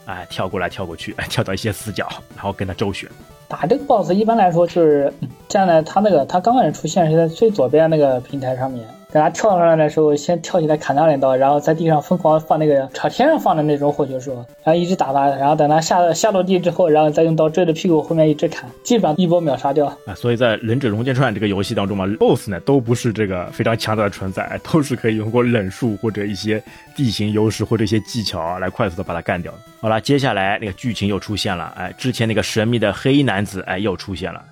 [0.08, 3.06] 哎，跳过来跳过去，跳到一些死角，然后跟他周旋。
[3.46, 5.12] 打这个 boss 一般来说就是
[5.48, 19.86] 站在他那个他刚开始出现是在最左边那个平台上面，等他跳上来的时候，先跳起来砍他两刀，然后在地上疯狂放那个朝天上放的那种火球术，然后一直打他，然后等他下下落地之后，然后再用刀追着屁股后面一直砍，基本上一波秒杀掉。
[20.04, 26.62] 啊，所以在《忍者龙剑传》这个游戏当中嘛，BOSS 呢都不是这个非常强大的存在，都是可以通过忍术或者一些
[26.94, 29.50] 地形优势或者一些技巧来快速的把它干掉。
[29.80, 34.42] 好了，接下来那个剧情又出现了，哎，之前那个神秘的黑衣男子，哎，又出现了。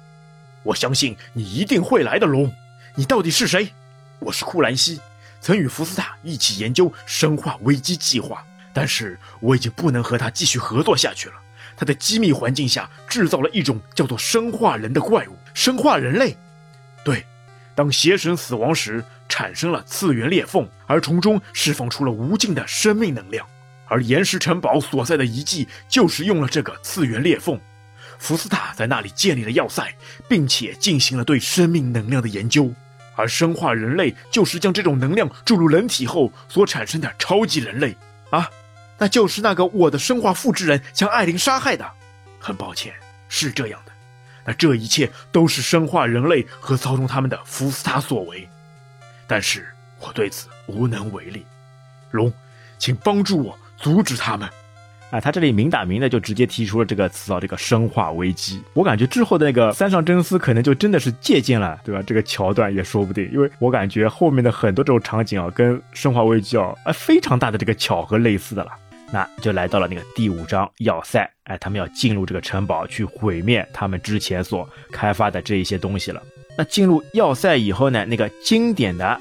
[0.62, 2.50] 我相信你一定会来的，龙，
[2.94, 3.68] 你到底是谁？
[4.18, 5.00] 我是库兰西，
[5.40, 11.34] 曾与福斯塔一起研究生化危机计划，但是我已经不能和他继续合作下去了。
[11.76, 16.36] 他在机密环境下制造了一种叫做生化人的怪物，生化人类。
[17.04, 17.24] 对，
[17.74, 23.46] 当邪神死亡时，产生了次元裂缝，而从中释放出了无尽的生命能量。
[23.88, 27.60] 而岩石城堡所在的遗迹就是用了这个次元裂缝。
[28.18, 29.94] 福斯塔在那里建立了要塞，
[30.26, 32.72] 并且进行了对生命能量的研究。
[33.16, 37.96] 而生化人类就是将这种能量注入人体后所产生的超级人类
[38.30, 38.48] 啊，
[38.98, 41.90] 那就是那个我的生化复制人将艾琳杀害的。
[42.38, 42.94] 很抱歉，
[43.28, 43.92] 是这样的。
[44.44, 48.48] 那这一切都是生化人类和操纵他们的福斯塔所为，
[49.26, 49.66] 但是
[49.98, 51.44] 我对此无能为力。
[52.12, 52.32] 龙，
[52.78, 54.48] 请帮助我阻止他们。
[55.10, 58.60] 啊，他这里明打明的就直接提出了这个词啊，这个生化危机。
[58.74, 62.02] 我感觉之后的那个三上真司可能就真的是借鉴了，对吧？
[62.02, 68.72] 这个桥段也说不定，因为我感觉后面的很多这种场景啊，跟生化危机啊，啊非常大的这个巧合类似的了。
[69.12, 76.20] 那就来到了那个第五章要塞，哎，他们要进入这个城堡去毁灭他们之前所开发的这一些东西了。
[76.58, 79.20] 那进入要塞以后呢，那个经典的，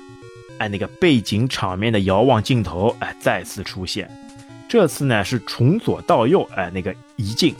[0.57, 4.09] 哎，那个背景场面的遥望镜头，哎，再次出现。
[4.67, 7.55] 这次呢是从左到右，哎，那个移镜，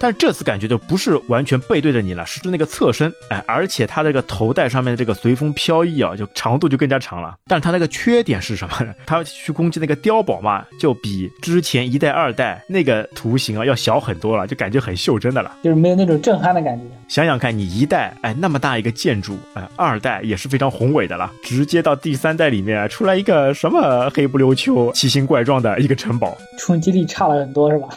[0.00, 7.34] 但这次感觉就不是完全背对着你了，是那个侧身，哎，而且它这个头带上面的这个随风飘逸啊，就长度就更加长了。
[7.46, 8.94] 但是它那个缺点是什么呢？
[9.06, 16.84] 它去攻击那个碉堡嘛，就比之前一代、二代那个图形啊要小很多了，就感觉很袖珍的了，就是没有那种震撼的感觉。
[17.08, 27.88] 想想看，你一代哎那么大一个建筑，哎，二代也是非常宏伟的了，直接到第三代里面出来一个什么黑不溜秋、奇形怪状的一个城堡，冲击力差了很多，是吧？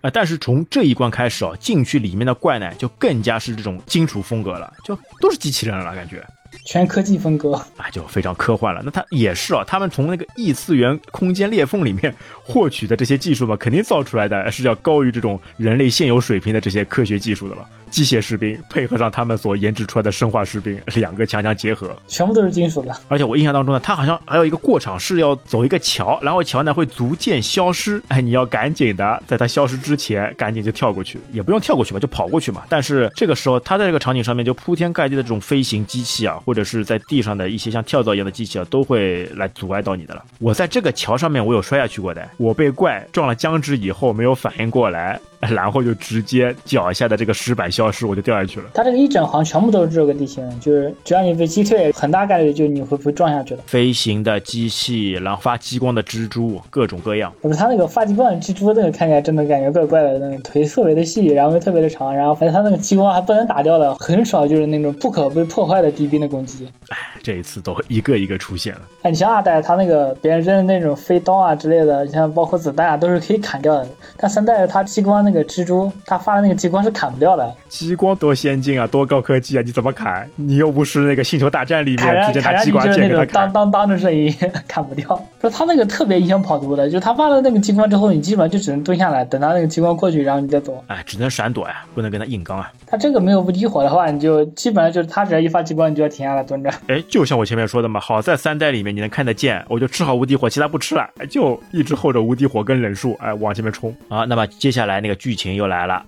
[0.00, 6.24] 啊，但是从这一关开始啊，禁区里面的怪呢，就更加是这种金属风格了，就都是机器人了，感觉。
[6.64, 8.82] 全科技风格啊，就非常科幻了。
[8.84, 17.66] 那它也是啊，他们从那个异次元空间裂缝里面获取的这些技术嘛，肯定造出来的是要高于这种人类现有水平的这些科学技术的了。
[17.90, 22.94] 机械士兵配合上他们所研制出来的生化士兵，两个强强结合，全部都是金属的。
[23.08, 28.02] 而且我印象当中呢，它好像还有一个过场是要走一个桥，然后桥呢会逐渐消失。
[28.08, 32.62] 哎，你要赶紧的，在它消失之前，赶紧就跳过去，也不用跳过去吧，就跑过去嘛。
[32.68, 40.24] 但是这个时候，它在这个场景上面就铺天盖地的这种飞行机器啊，或者是在地上的一些像跳蚤一样的机器啊，都会来阻碍到你的了。
[40.38, 45.20] 我在这个桥上面，我有摔下去过的，我被怪撞了僵直以后，没有反应过来。
[45.40, 48.66] 然后就直接脚下的这个石板消失，我就掉下去了。
[48.74, 53.62] 它这个一整行全部都是这个地形，就是只要你被击退，很大概率就你会不会撞下去了。
[53.66, 57.32] 飞行的机器，然后发激光的蜘蛛，各种各样。
[57.40, 66.68] 不是它那个发激光的蜘蛛，那个看起来真的感觉怪怪的，那个腿特别的细，然后又特别的长，然后反正它那个激光还不能打掉的，很少就是那种不可被破坏的敌兵的攻击。
[66.88, 68.80] 哎，这一次都一个一个出现了。
[69.02, 73.86] 哎，你像二代，它那个别人扔的那种飞刀啊之类的，像包括子弹啊，都是可以砍掉的。
[74.16, 75.27] 但三代它激光。
[75.28, 79.62] 那个蜘蛛，他发的那个激光是砍不掉的，激光多先进啊，多高科技啊！
[79.62, 80.26] 你怎么砍？
[80.36, 83.52] 你又不是那个星球大战里面直接拿激光就是那种剑给他砍当。
[83.52, 84.34] 当当的声音，
[84.66, 85.06] 砍不掉。
[85.38, 90.82] 不是他那个特别影响跑毒的，就他发了那个激光之后，你基本上就只能蹲下来，等他那个激光过去，然后你再走。
[90.86, 92.72] 哎，只能闪躲呀，不能跟他硬刚啊！
[92.86, 96.70] 他这个没有无敌火的话，你就基本上就是他只要一发激光，你就要停下来蹲着。
[96.86, 104.24] 哎，就像我前面说的嘛，好在三代里面你能看得见，我就吃好无敌火，其他不吃了，哎就一直候着无敌火跟忍术，哎，往前面冲啊！
[104.24, 106.04] 那么接下来那个剧情又来了，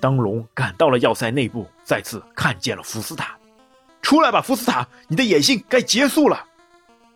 [0.00, 3.36] 当龙赶到了要塞内部，再次看见了福斯塔。
[4.02, 6.44] 出来吧，福斯塔，你的野性该结束了。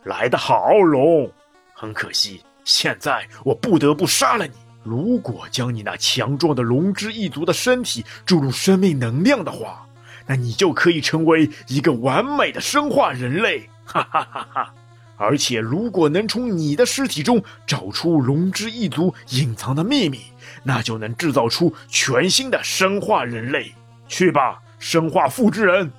[0.04, 1.30] 来得好，龙。
[1.72, 4.52] 很可惜，现在我不得不杀了你。
[4.84, 9.86] 如果将你那强壮的龙之一族的身体注入生命能量的话，
[10.26, 13.68] 那你就可以成为一个完美的生化人类。
[13.86, 14.74] 哈哈哈哈！
[15.16, 20.20] 而且，如果能从你的尸体中找出龙之一族隐藏的秘密，
[20.64, 23.72] 那就能制造出全新的生化人类。
[24.08, 25.90] 去吧，生化复制人！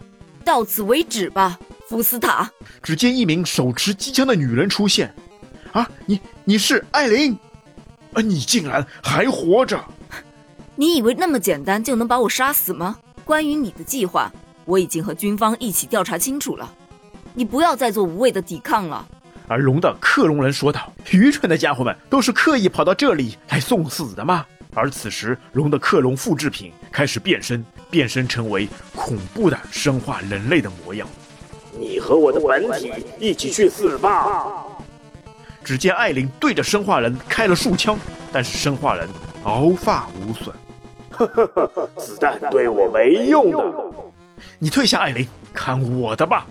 [0.44, 1.58] 到此为止吧，
[1.88, 2.52] 福斯塔。
[2.84, 5.14] 只见一名手持机枪的女人出现。
[5.72, 7.38] 啊，你你是艾琳？
[8.14, 9.84] 啊，你竟然还活着！
[10.76, 12.98] 你以为那么简单就能把我杀死吗？
[13.24, 14.32] 关于你的计划，
[14.66, 16.72] 我已经和军方一起调查清楚了。
[17.34, 19.08] 你不要再做无谓的抵抗了。
[19.48, 24.46] 而龙的克隆人说道：“愚蠢的家伙们，都是刻意跑到这里来送死的吗？”
[24.76, 31.08] 而此时，龙的克隆复制品开始变身，变身成为恐怖的生化人类的模样。
[31.80, 34.46] 你和我的本体一起去死吧！
[35.64, 37.98] 只见艾琳对着生化人开了数枪，
[38.32, 39.10] 但是生化人
[39.42, 40.54] 毫发无损。
[41.10, 43.74] 呵呵呵，子弹对我没用的。
[44.60, 46.46] 你退下，艾琳，看我的吧！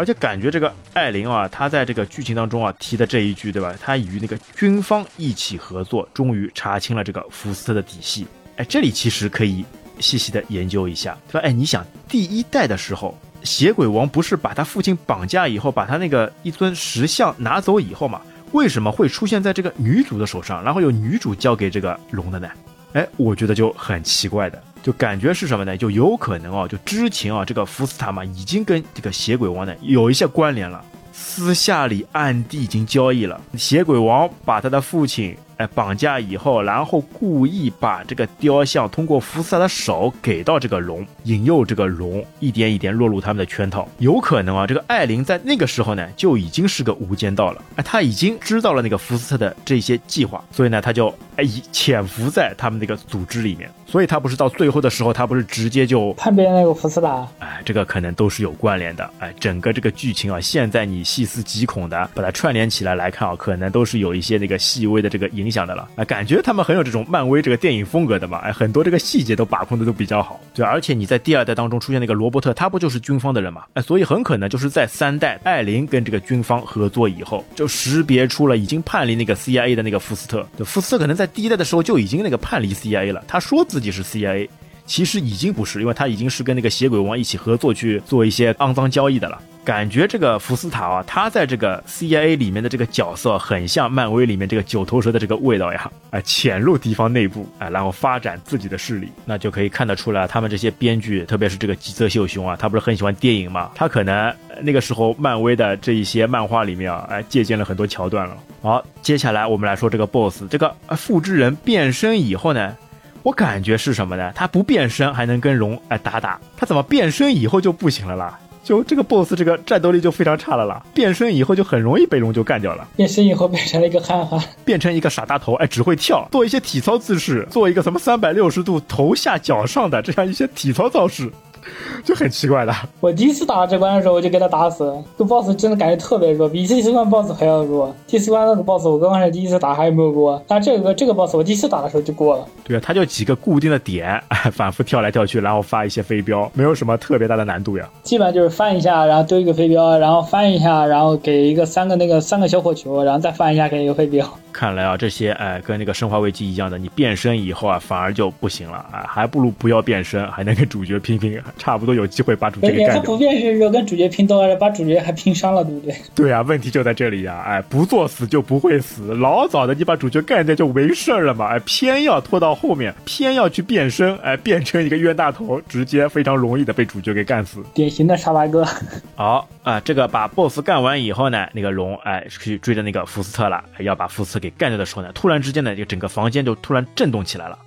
[0.00, 3.74] 而且感觉这个艾琳啊，她在这个剧情当中啊提的这一句，对吧？
[3.78, 8.26] 她与那个军方一起合作，终于查清了这个福斯特的底细。
[8.56, 9.62] 哎，这里其实可以
[9.98, 11.46] 细细的研究一下，对吧？
[11.46, 18.22] 哎，你想第一代的时候，血鬼王不是把他父亲绑架以后，把他那个一尊石像拿走以后嘛？
[18.52, 22.48] 为什么会出现在这个女主的手上，然后由女主交给这个龙的呢？
[22.94, 25.76] 哎，我觉得就很奇怪的，就感觉是什么呢？
[25.76, 33.40] 就有可能啊，就之前啊，这个福斯塔嘛，已经跟这个血鬼王呢有一些关联了，私下里暗地已经交易了。
[33.56, 43.86] 血鬼王把他的父亲哎绑架以后，然后故意把这个雕像通过福斯塔的手给到这个龙，引诱这个龙一点一点落入他们的圈套。
[43.98, 53.70] 有可能啊，这个艾琳在那个时候呢就已经是个无间道了，哎，他已经知道了那个福斯特的这些计划，所以呢，他就哎潜伏在他们那个组织里面。
[53.86, 59.10] 所以他不是到最后的时候，他不是直接就叛变那个福斯塔，哎，这个可能都是有关联的。
[59.18, 65.88] 哎，整个这个剧情啊，现在你细思极恐的把它串联起来来看啊，可能都是有一些那个细微的这个影响的了。
[65.96, 68.38] 哎，感觉他们很有这种漫威这个电影风格的嘛。
[68.38, 70.40] 哎，很多这个细节都把控的都比较好。
[70.54, 73.64] 对，而且你在第二代当中出现那个罗伯特，他不就是军方的人嘛？
[73.74, 80.46] 哎，所以很可能就是在三代艾琳跟这个军方合作以后，就识别出了已经叛离那个 CIA 的那个福斯特。
[80.56, 84.48] 对，福斯特可能在第一代的时候就已经那个叛离 CIA 了，他说自己是 CIA。
[84.90, 89.40] 其实已经不是，因为他已经是跟那个邪鬼王一起合作去做一些肮脏交易的了。
[89.64, 95.88] 感觉这个福斯塔啊，他在这个 CIA 里面的这个角色，很像漫威里面这个九头蛇的这个味道呀！
[96.10, 103.70] 啊，潜入敌方内部，啊，然后发展自己的势力，那就可以看得出来，他们这些编剧，特别是这个吉泽秀雄啊，他不是很喜欢电影嘛？
[103.76, 108.36] 他可能那个时候漫威的这一些漫画里面啊，哎，借鉴了很多桥段了。
[108.60, 112.76] 好，接下来我们来说这个 BOSS，这个复制人变身以后呢？
[113.22, 114.32] 我感觉是什么呢？
[114.34, 118.38] 他不变身还能跟龙哎打打，他怎么变身以后就不行了啦？
[118.62, 122.86] 就这个 boss 这个战斗力就非常差了啦，变身以后就很容易被龙就干掉了。
[122.94, 131.30] 变身以后变成了一个憨憨，变成一个傻大头，哎，只会跳，做一些体操姿势，做一个什么三百六十度头下脚上的这样一些体操造势。
[132.04, 132.72] 就很奇怪的。
[133.00, 135.02] 我第一次打这关的时候，我就给他打死了。
[135.18, 137.94] 这 boss 真的感觉特别弱，比第四关 boss 还要弱。
[138.06, 142.46] 第四关那个 boss 我刚开始第一次打还没有过，但这个这个 boss 我第一次打的时候就过了。
[142.64, 147.88] 对啊，他就几个固定的点， 反复跳来跳去，然后发一些飞镖，没有什么特别大的难度呀。
[148.02, 154.28] 基本上就是翻一下，然后丢一个飞镖，然后翻一下，然后给一个三个那个三个小火球，然后再翻一下给一个飞镖。
[154.52, 162.94] 看来啊，这些哎跟那个生化危机一样的，你变身以后啊反而就不行了啊，还不如不要变身，还能跟主角拼拼，差不多有机会把主角给干掉。
[162.96, 165.94] 他不变身时候跟主角拼多了，把主角还拼伤了，对不对？
[166.14, 167.42] 对啊，问题就在这里呀！
[167.46, 171.48] 哎，不作死就不会死，老早的你把主角干掉就没事了嘛！
[171.48, 177.62] 哎，偏要拖到后面，偏要去变身，哎，变成一个冤大头，直接非常容易的被主角给干死。
[177.74, 178.66] 典型的傻白哥。
[179.16, 187.58] 好啊，这个把 BOSS 干完以后呢，那个龙哎去追着那个福斯特了，要把福斯特给干掉的时候呢，突然之间呢，就整个房间就突然震动起来了。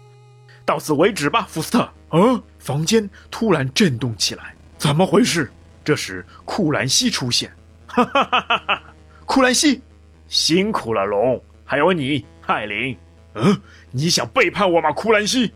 [0.65, 1.89] 到此为止吧，福斯特。
[2.07, 2.19] 啊！
[2.64, 5.51] 房间突然震动起来，怎么回事？
[5.84, 7.51] 这时库兰西出现，
[7.88, 8.84] 哈哈哈哈哈！
[9.26, 9.82] 库兰西，
[10.30, 12.97] 辛苦了，龙，还有你，艾琳。
[13.34, 13.61] 嗯，
[13.91, 15.51] 你想背叛我吗，库兰西？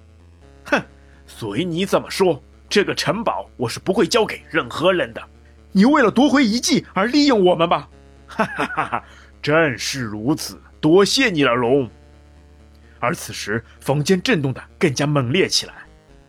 [0.66, 0.84] 哼，
[1.26, 2.44] 随你怎么说。
[2.68, 5.24] 这个城堡我是不会交给任何人的。
[5.72, 7.88] 你为了夺回遗迹而利用我们吧？
[8.28, 9.04] 哈哈哈哈！
[9.42, 11.90] 正是如此，多谢你了，龙。
[13.00, 15.74] 而此时，房间震动的更加猛烈起来，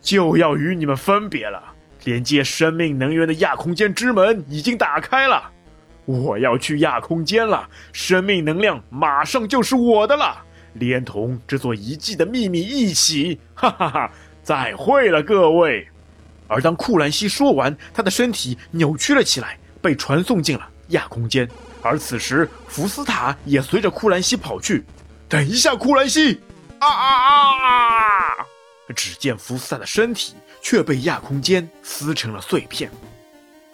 [0.01, 1.61] 就要与你们分别了。
[2.05, 5.51] 连接生命能源的亚空间之门已经打开了，
[6.05, 7.67] 我要去亚空间了。
[7.91, 10.41] 生命能量马上就是我的了，
[10.73, 13.37] 连同这座遗迹的秘密一起。
[13.53, 14.11] 哈哈哈！
[14.41, 15.85] 再会了，各位。
[16.47, 21.47] 而当库兰西说完，他的身体扭曲了起来，被传送进了亚空间。
[21.81, 24.85] 而此时，福斯塔也随着库兰西跑去。
[25.27, 26.39] 等一下，库兰西！
[26.79, 27.19] 啊啊
[27.67, 28.45] 啊！
[28.93, 32.89] 只见福斯塔的身体却被亚空间撕成了碎片。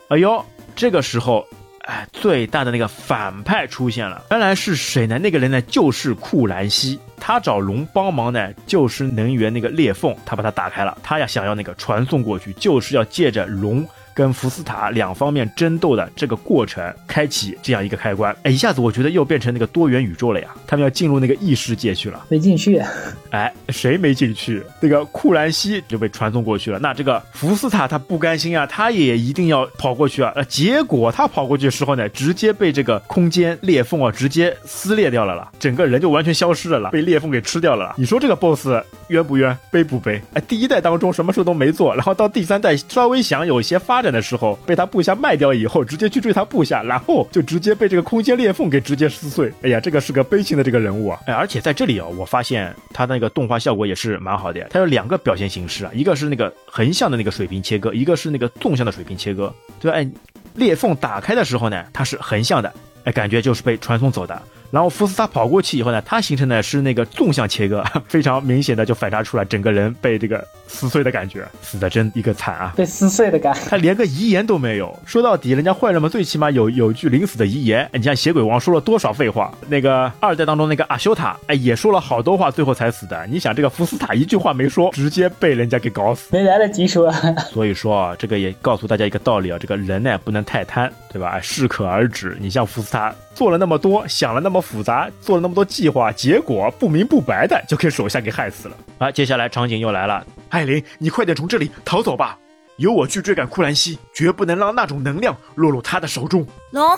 [0.10, 0.46] 哎呦，
[0.76, 1.48] 这个时候，
[1.82, 4.24] 哎，最大的那个反派出现了。
[4.32, 5.18] 原来是谁呢？
[5.18, 7.00] 那个人呢，就是库兰西。
[7.20, 10.98] 他找龙帮忙呢，就是能源那个裂缝，他把它打开了。
[11.02, 13.88] 他要，想要那个传送过去，就是要借着龙。
[14.16, 20.48] 跟福斯塔两方面争斗的这个过程，开启这样一个开关，哎，一下子我觉得又变成那个多元宇宙了呀！
[20.66, 22.82] 他们要进入那个异世界去了，没进去，
[23.32, 24.64] 哎，谁没进去？
[24.80, 26.80] 那个库兰西就被传送过去了。
[26.80, 30.32] 那这个福斯塔他不甘心啊，他也一定要跑过去啊。
[30.34, 37.96] 呃，结果他跑过去的时候呢，直接被这个空间裂缝啊直接撕裂掉了啦，整个人就完全消失了啦，被裂缝给吃掉了啦。
[37.98, 38.66] 你说这个 boss
[39.10, 39.58] 冤不冤？
[39.70, 40.22] 悲不悲？
[40.34, 44.05] 哎，第一代当中什么事都没做，然后到第三代稍微想有一些发。
[44.12, 49.52] 的时候被他部下卖掉以后，直接去追他部下，然后就直接被这个空间裂缝给直接撕碎。
[49.62, 51.20] 哎呀，这个是个悲情的这个人物啊！
[51.26, 54.68] 哎，而且在这里啊，我发现他那个动画效果也是蛮好的。
[54.70, 59.54] 它有两个表现形式啊，一个是那个横向的那个水平切割，一个是那个纵向的水平切割。
[59.80, 59.98] 对吧？
[59.98, 60.08] 哎，
[60.56, 64.42] 裂缝打开的时候呢，它是横向的，哎，感觉就是被传送走的。
[64.76, 72.74] 然后福斯塔跑过去以后呢，他形成的是那个纵向切割， 非常明显的就反差出来，整个人被这个撕碎的感觉，死的真一个惨啊！
[72.76, 74.94] 被撕碎的感，他连个遗言都没有。
[75.06, 77.90] 说到底，人家坏人们，最起码有有句临死的遗言。
[77.94, 79.50] 你像血鬼王说了多少废话？
[79.70, 83.26] 那个二代当中那个阿修塔，哎，也说了好多话，最后才死的。
[83.28, 87.10] 你想这个福斯塔一句话没说，直接被人家给搞死，没来得及说。
[87.54, 91.40] 所以说啊，这个也告诉大家一个道理啊，这个人呢不能太贪，对吧？
[91.40, 92.36] 适可而止。
[92.42, 95.42] 你像福斯塔做了那么多，想了那么复杂，做了。
[95.42, 99.12] 那么多计划，结果不明不白的就给手下给害死了啊！
[99.12, 102.40] 接下来场景又来了，艾琳，你快点从这里逃走吧！
[102.78, 106.48] 由我去追赶库兰西，绝不能让那种能量落入他的手中。
[106.72, 106.98] 龙，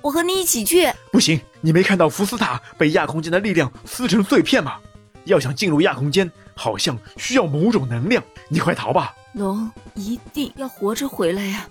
[0.00, 0.88] 我和你一起去。
[1.10, 4.76] 不行，你没看到福斯塔被亚空间的力量撕成碎片吗？
[5.24, 8.22] 要想进入亚空间，好像需要某种能量。
[8.48, 9.14] 你快逃吧！
[9.34, 11.66] 龙一定要活着回来呀！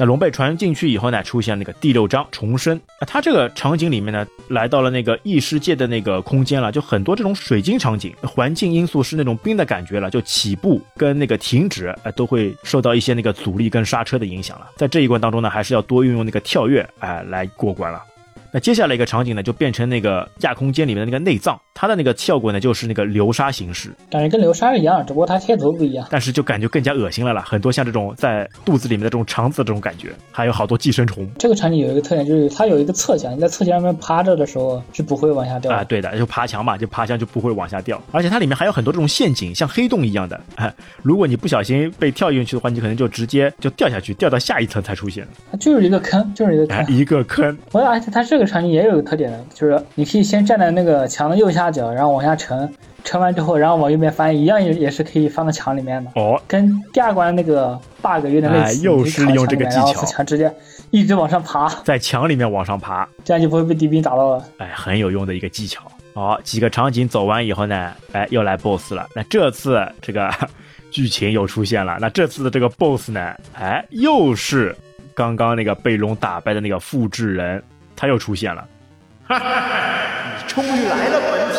[0.00, 2.80] 那龙被传进去以后呢，出现那个第六章重生。
[3.00, 14.68] 那它这个场景里面呢，来到了那个异世界的那个空间了，就很多这种水晶场景，环境因素是那种冰的感觉了，就起步跟那个停止，哎，都会受到一些那个阻力跟刹车的影响了。
[14.76, 18.00] 在这一关当中呢，还是要多运用那个跳跃，哎，来过关了。
[18.50, 26.04] 那接下来一个场景呢，就变成那个亚空间里面的那个内脏，它的那个效果呢，就是那个流沙形式，感觉跟流沙一样，只不过它贴图不一样。
[26.10, 31.24] 但是就感觉更加恶心了啦，很多像这种在肚子里面的这种肠子的这种感觉，还有好多寄生虫。
[31.38, 35.84] 这个场景有一个特点，就是它有一个侧墙，你在侧墙上面趴着的时候是不会往下掉啊。
[35.84, 38.02] 对的，就爬墙嘛，就爬墙就不会往下掉。
[38.10, 45.24] 而且它里面还有很多这种陷阱，像黑洞一样的，哎，如果你不小心被跳进去的话，你可能就直接就掉下去，掉到下一层才出现。
[45.52, 47.56] 它就是一个坑，就是一个坑，一个坑。
[47.72, 49.18] 我而且它这个场景也有个特。
[49.18, 52.72] 点就是你可以先站在那个墙的右下角，然后往下沉，
[53.04, 56.10] 沉完之后，然后往右边翻，一样也也是可以放到墙里面的。
[56.14, 60.52] 哦，跟第二关那个 bug 有点类似，又是利用这个技巧，墙直接
[60.90, 64.44] 一直往上爬，在墙里面往上爬， 这样就不会被敌兵打到了。
[64.58, 65.82] 哎，很有用的一个技巧。
[66.14, 69.06] 好，几个场景走完以后呢，哎，又来 boss 了。
[69.14, 70.28] 那这次这个
[70.90, 71.96] 剧情又出现了。
[72.00, 74.74] 那这次的这个 boss 呢，哎，又是
[75.14, 77.62] 刚刚那个被龙打败的那个复制人，
[77.94, 78.66] 他又出现了。
[79.28, 81.58] 哈哈，你终于来了，本体！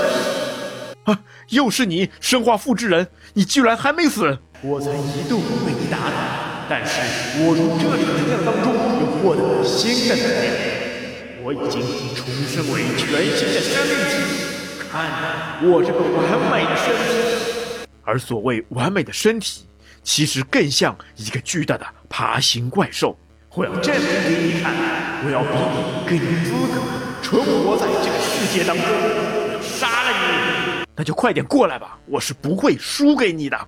[1.03, 3.07] 啊，又是你，生化复制人！
[3.33, 4.39] 你居然还没死！
[4.63, 6.15] 我曾一度被你打倒，
[6.67, 6.99] 但是
[7.37, 10.49] 我从这里能量当中又获得了新的能量，
[11.43, 11.79] 我已经
[12.15, 13.05] 重生为全
[13.37, 14.17] 新的生命体。
[14.91, 17.85] 看，我这个完美的身体！
[18.03, 19.67] 而所谓完美的身体，
[20.01, 23.15] 其实更像一个巨大的爬行怪兽。
[23.53, 24.73] 我要证明给你看，
[25.23, 27.08] 我要比你更有资格。
[27.29, 28.85] 存活在这个世界当中，
[29.61, 30.83] 杀了你！
[30.95, 33.67] 那就快点过来吧，我是不会输给你的。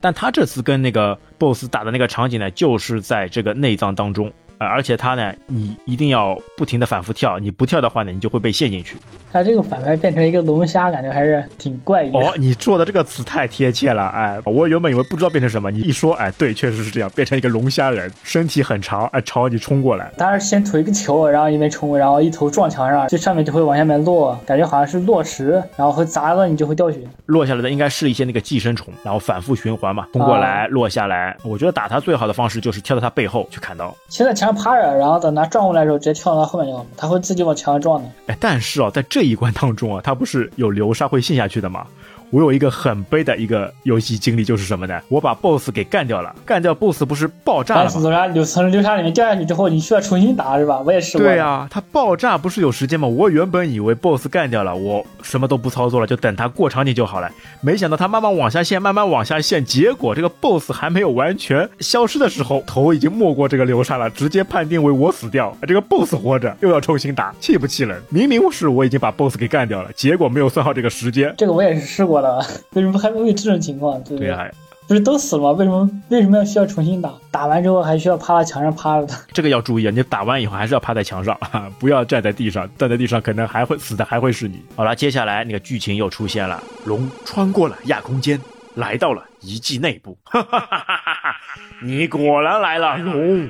[0.00, 4.32] 但他这次跟那个 BOSS 打的那个场景呢，就是在这个内脏当中。
[4.58, 8.96] 呃，而且它呢，你一定要不停的反复跳，你不跳的话呢，你就会被陷进去。
[9.32, 12.18] 它这个反派变成一个龙虾，感觉还是挺怪异的。
[12.18, 20.10] 哦，你做的这个词太贴切了，哎，我原本以为不知道变成什么，你一说，哎，对，确实是这样，变成一个龙虾人，身体很长，哎，朝你冲过来。
[20.16, 27.00] 他是先吐一个球，然后一边冲，然后一头撞墙上，这上面就会往下面落，感觉好像是落石，然后会砸到你就会掉血。
[27.26, 31.36] 落下来的应该是一些那个寄生虫，然后反复循环嘛，冲过来落下来。
[31.44, 38.08] 我觉得打它最好的方式就是跳到它背后去砍刀，现在墙上趴着，然后等他转过来的时候直接跳到他后面就，他会自己往墙上撞的。
[38.28, 40.00] 哎，但是啊，在这一关当中啊。
[40.02, 41.86] 他不是有流沙会陷下去的吗？
[42.30, 45.00] 我有一个很悲的一个游戏经历，就是什么呢？
[45.08, 47.90] 我把 BOSS 给干掉了，干掉 BOSS 不是爆炸了吗？
[47.90, 50.80] 从流从流沙里面掉下去之后，你需要重新打是吧？
[50.84, 51.26] 我也试过。
[51.26, 53.06] 对啊，它爆炸不是有时间吗？
[53.06, 57.30] 我原本以为 BOSS 干掉了，我什么都不操作了，就等它过场景就好了。
[57.60, 68.00] 没想到它慢慢往下陷，慢慢往下陷，结果这个 BOSS 还没有完全消失的时候，头已经没过这个流沙了，直接判定为我死掉，这个 BOSS 活着，又要重新打，气不气人？
[68.08, 71.34] 明明是我已经把 BOSS 给干掉了，结果没有算好这个时间。
[71.36, 72.38] 这个我也是试过的，
[72.74, 72.98] 为什么？
[72.98, 74.34] 还会有这种情况，对不对？
[74.88, 75.50] 不是都死了吗？
[75.50, 77.12] 为什么为什么要需要重新打？
[77.32, 79.14] 打完之后还需要趴在墙上趴着的？
[79.32, 79.90] 这个要注意啊！
[79.90, 81.36] 你打完以后还是要趴在墙上，
[81.80, 82.70] 不要站在地上。
[82.78, 84.62] 站在地上可能还会死的，还会是你。
[84.76, 88.40] 好了，接下来那个剧情又出现了，龙穿过了亚空间，
[88.76, 90.16] 来到了遗迹内部。
[90.22, 91.36] 哈哈哈哈哈！
[91.82, 93.48] 你果然来了，龙。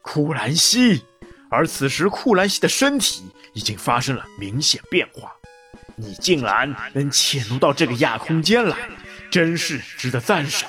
[0.00, 1.02] 库兰西，
[1.50, 5.30] 而此时库兰西的身体已经发生了明显变化。
[5.96, 8.76] 你竟然能潜入到这个亚空间来，
[9.30, 10.68] 真是值得赞赏。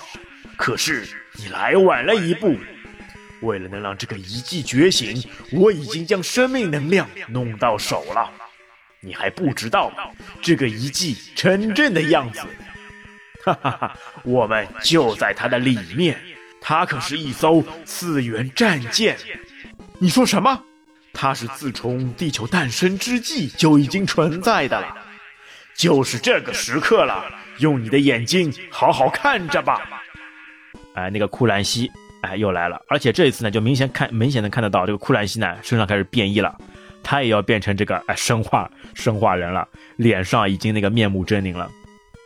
[0.56, 2.58] 可是你来晚了一步。
[3.42, 5.22] 为了能让这个遗迹觉醒，
[5.52, 8.32] 我已经将生命能量弄到手了。
[9.02, 9.92] 你还不知道
[10.42, 12.40] 这个遗迹真正的样子。
[13.44, 16.18] 哈哈哈，我们就在它的里面。
[16.62, 19.18] 它可是一艘次元战舰。
[20.00, 20.64] 你说什么？
[21.12, 24.98] 它是自从地球诞生之际就已经存在的了。
[25.76, 27.26] 就是这个时刻了，
[27.60, 29.82] 用你的眼睛好好看着吧。
[30.94, 36.56] 哎，那个库兰西，哎，又来了，而且这一次呢，就明显看，明显能看得到，这个库兰西呢，身上开始变异了，
[37.02, 39.68] 他也要变成这个哎生化生化人了，
[39.98, 41.70] 脸上已经那个面目狰狞了。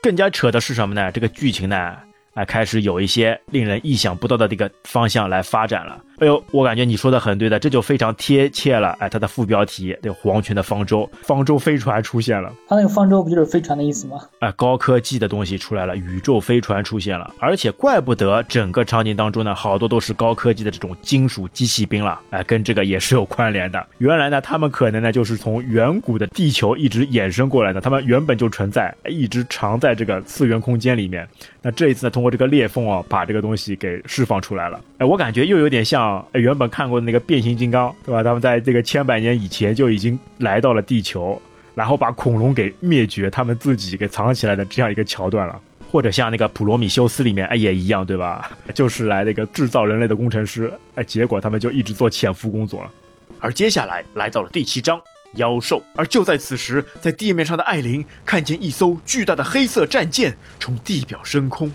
[0.03, 1.11] 更加扯的是什么呢？
[1.11, 1.95] 这个剧情呢，
[2.33, 5.99] 哎，开始有一些令人意想不到的这个方向来发展了。
[6.19, 8.89] 哎呦，我感觉你说的很对的，这就非常贴切了。
[8.99, 12.51] 哎，它的副标题“对黄泉的方舟”，方舟飞船出现了。
[12.67, 14.17] 它那个方舟不就是飞船的意思吗？
[14.39, 22.19] 哎，高科技的东西出来了，宇宙飞船出现了，而且怪不得整个场景当中呢，好多都是高科技的这种金属机器兵了。
[22.31, 23.85] 哎，跟这个也是有关联的。
[23.99, 31.27] 原来呢，他们可能呢就是从远古的地球一直衍生过来的，他们原本就存在，一直藏在这个次元空间里面。
[31.61, 34.81] 那这一次呢，通过这个裂缝啊，把这个东西给释放出来了。
[34.97, 36.06] 哎，我感觉又有点像。
[36.33, 38.23] 原本看过的那个变形金刚，对吧？
[38.23, 41.41] 他们在这个千百年以前就已经来到了地球，
[41.73, 45.59] 然后把恐龙给灭绝，他们自己给藏起来的这样一个桥段了。
[45.89, 48.51] 或者像那个普罗米修斯里面，哎，也一样，对吧？
[48.73, 52.91] 就是来那个制造人类的工程师，哎，结果他们就一直做潜伏工作了。
[53.39, 54.99] 而接下来来到了第七章
[55.35, 61.71] 妖兽，而就在此时，在地面上的艾琳看见一艘巨大的黑色战舰从地表升空，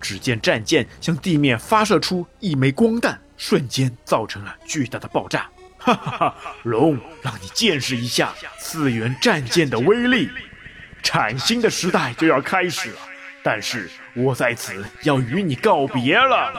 [0.00, 3.16] 只见战舰向地面发射出一枚光弹。
[3.42, 6.34] 瞬间造成了巨大的爆炸，哈哈哈！
[6.62, 10.30] 龙，让你见识一下次元战舰的威力。
[11.02, 12.98] 崭新的时代就要开始了，
[13.42, 16.52] 但是我在此要与你告别了。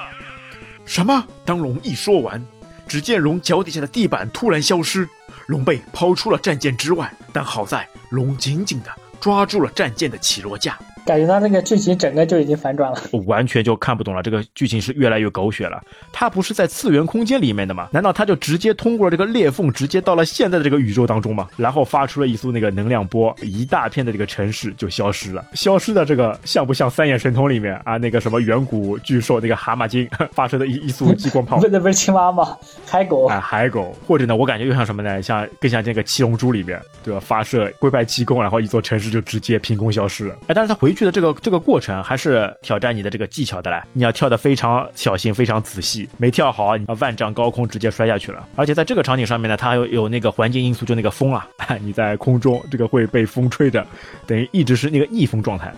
[0.86, 1.26] 什么？
[1.46, 2.46] 当龙一说完，
[2.86, 5.08] 只见龙脚底下的地板突然消失，
[5.48, 7.10] 龙被抛出了战舰之外。
[7.32, 10.78] 但好在龙紧紧地抓住了战舰的起落架。
[11.06, 14.24] 感觉他那个剧情整个就已经反转了，我完全就看不懂了。
[14.24, 15.84] 这个剧情是越来越狗血了。
[16.12, 17.90] 他不是在次元空间里面的吗？
[17.92, 21.50] 难道他就直接通过了这个裂缝，直接到了现在的这个宇宙当中吗？
[21.58, 25.46] 然后发出了一束那个能量波，一大片的这个城市就消失了。
[25.54, 27.98] 消失的这个像不像三眼神通里面啊？
[27.98, 31.58] 那个什么远古巨兽那个蛤蟆精 发射的一一束激光炮？
[31.62, 32.58] 不是不是青蛙吗？
[32.86, 33.96] 海狗啊，海狗。
[34.08, 35.22] 或者呢，我感觉又像什么呢？
[35.22, 37.20] 像更像这个七龙珠里面，对吧？
[37.20, 40.36] 发射龟派气功，然后一座城市就直接凭空消失了。
[40.48, 41.80] 哎，但是他回去的这个这个过。
[41.84, 48.48] 程还是挑战你的这个技巧的嘞，你要跳得非常小心、非常仔细，没跳好，你要万丈高空直接摔下去了。
[48.56, 51.46] 而且在这个场景上面呢，它还有有那个环境因素，就那个风啊，
[51.84, 53.86] 你在空中这个会被风吹着，
[54.26, 55.74] 等于一直是那个逆风状态。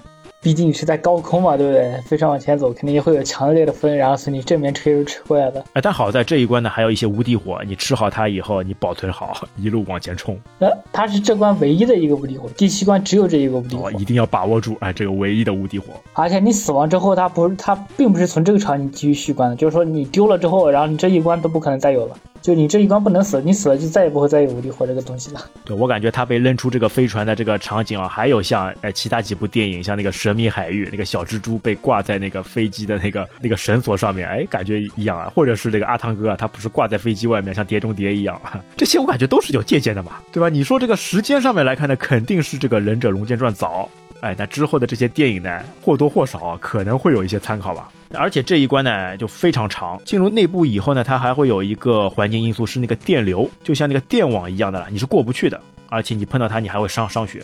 [0.45, 1.99] 毕竟你是在高空嘛，对不对？
[2.01, 5.59] 飞船往前走，肯定会有强烈的风，然后从你正面吹吹过来的。
[5.73, 10.39] 哎，但好在这一关呢，还有一些无敌火，你吃好它以后，你保存好，一路往前冲。
[10.59, 15.87] 那它是这关唯一的一个无敌火，第七关只有这一个无敌火，一定要把握住哎，这个唯一的无敌火。
[16.13, 22.15] 而且你死亡之后，它不是它并不是从这个场景继续续关的，就是说你丢了之后，然后你这一关都不可能再有了。
[22.45, 25.43] 就你这一关不能死，你死了就再也不会再有无敌火这个东西了。
[25.63, 35.31] 对我感觉他被扔出这个飞船的这个场景啊，还有像呃其他几部电影，像那个《神秘海域》，那个小蜘蛛被挂在那个飞机的那个那个绳索上面，哎，感觉一样啊。
[35.33, 38.39] 或者是这个阿汤哥啊，他不是挂在飞机外面，像碟中谍一样，
[38.77, 40.47] 这些我感觉都是有借鉴的嘛，对吧？
[40.47, 43.89] 你说这个时间上面来看呢，肯定是这个《忍者龙剑传》早，
[44.21, 47.89] 哎，那之后的这些电影呢，或多或少可能会有一些参考吧。
[48.13, 57.43] 而且这一关呢就非常长，进入内部以后呢，它还会有一个环境因素是那个电流，就像那个电网一样的了，你是过不去的，而且你碰到它你还会伤伤血。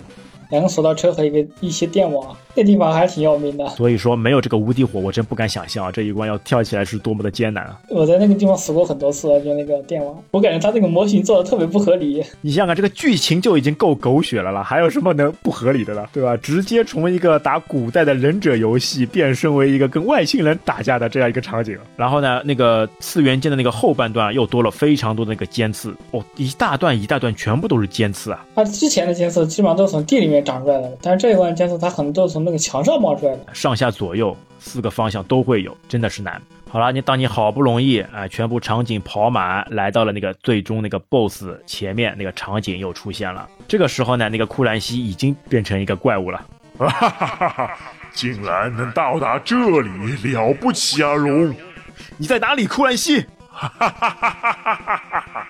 [0.51, 3.67] 两个索道车和一个一些电网，那地方还是挺要命的。
[3.69, 7.79] 所以说没有这个无敌火，我真不敢想象啊，这一关要跳起来是多么的艰难啊！
[7.89, 12.21] 我在那个地方死过很多次，就那个电网，我感觉他这个模型做的特别不合理。
[12.41, 16.35] 你想想，这个剧情就已经够狗血了了，还有什么能不合理的了，对吧？
[16.37, 21.77] 直接从一个打古代的忍者游戏变身为一个跟外星人打架的这样一个场景。
[21.95, 28.45] 然后呢，那个次元间的那个后半段又多了非常多的那个尖刺哦，一大段一大段全部都是尖刺啊！
[28.53, 31.21] 它之前的尖刺基本上都是从地里面长出来的，但是。
[31.21, 36.41] 这一关尖刺，它很多都是从那个墙上冒出来的，上下左右四个方向都会有，真的是难。
[36.67, 43.47] 好了，你当你好不容易啊，全部场景跑满，来到了那个最终那个 BOSS 前面，那个场景又出现了。
[43.67, 46.43] 这个时候呢，那个库兰西已经变成一个怪物了。
[46.79, 47.77] 哈哈哈哈！
[48.13, 51.53] 竟然能到达这里，了不起啊，龙！
[52.17, 53.25] 你在哪里，库兰西？
[53.51, 55.47] 哈哈哈哈哈哈！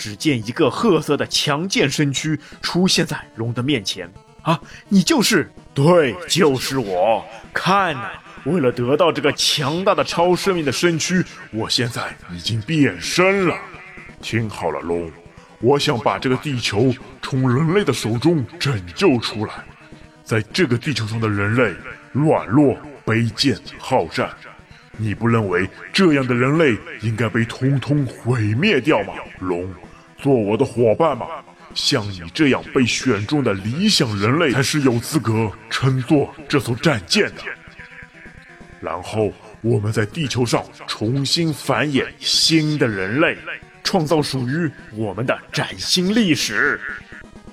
[0.00, 4.10] 只见一个褐色的强健身躯出现在龙的面前。
[4.40, 5.52] 啊，你就是？
[5.74, 7.22] 对，就是我。
[7.52, 8.08] 看呐，
[8.46, 11.22] 为了得到这个强大的超生命的身躯，
[11.52, 13.54] 我现在已经变身了。
[14.22, 15.12] 听好了，龙，
[15.60, 16.90] 我想把这个地球
[17.20, 19.52] 从人类的手中拯救出来。
[20.24, 21.74] 在这个地球上的人类
[22.12, 22.74] 软弱、
[23.04, 24.30] 卑贱、好战，
[24.96, 29.12] 你不认为这样的人类应该被通通毁灭掉吗？
[29.40, 29.68] 龙，
[30.20, 31.26] 做我的伙伴吧。
[31.74, 37.42] 像你这样被选中的理想人类，才是有资格乘坐这艘战舰的。
[38.80, 43.36] 然后，我们在地球上重新繁衍新的人类，
[43.84, 46.80] 创造属于我们的崭新历史。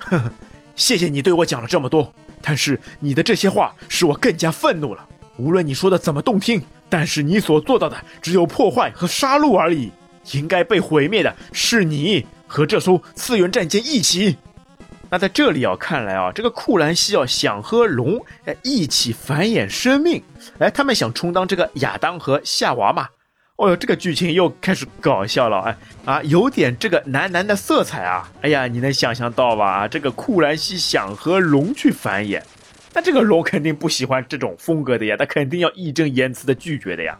[0.00, 0.32] 呵呵，
[0.74, 2.12] 谢谢你对我讲了这么多，
[2.42, 5.06] 但是你的这些话使我更加愤怒了。
[5.36, 9.92] 无论你说的怎么动听，但是你所做到的只有破坏和杀戮而已。
[10.32, 12.26] 应该被毁灭的是你。
[12.48, 14.36] 和这艘次元战舰一起，
[15.10, 20.22] 那在这里啊，看来啊，这个库兰西啊想和龙哎一起繁衍生命，
[20.58, 23.06] 哎，他们想充当这个亚当和夏娃嘛？
[23.56, 28.30] 哦哟，这个剧情又开始搞笑了，哎啊，有点这个男男的色彩啊！
[28.40, 29.86] 哎呀，你能想象到吧？
[29.88, 32.40] 这个库兰西想和龙去繁衍，
[32.94, 37.18] 那这个龙肯定不喜欢这种风格的呀，他肯定要义正言辞的拒绝的呀。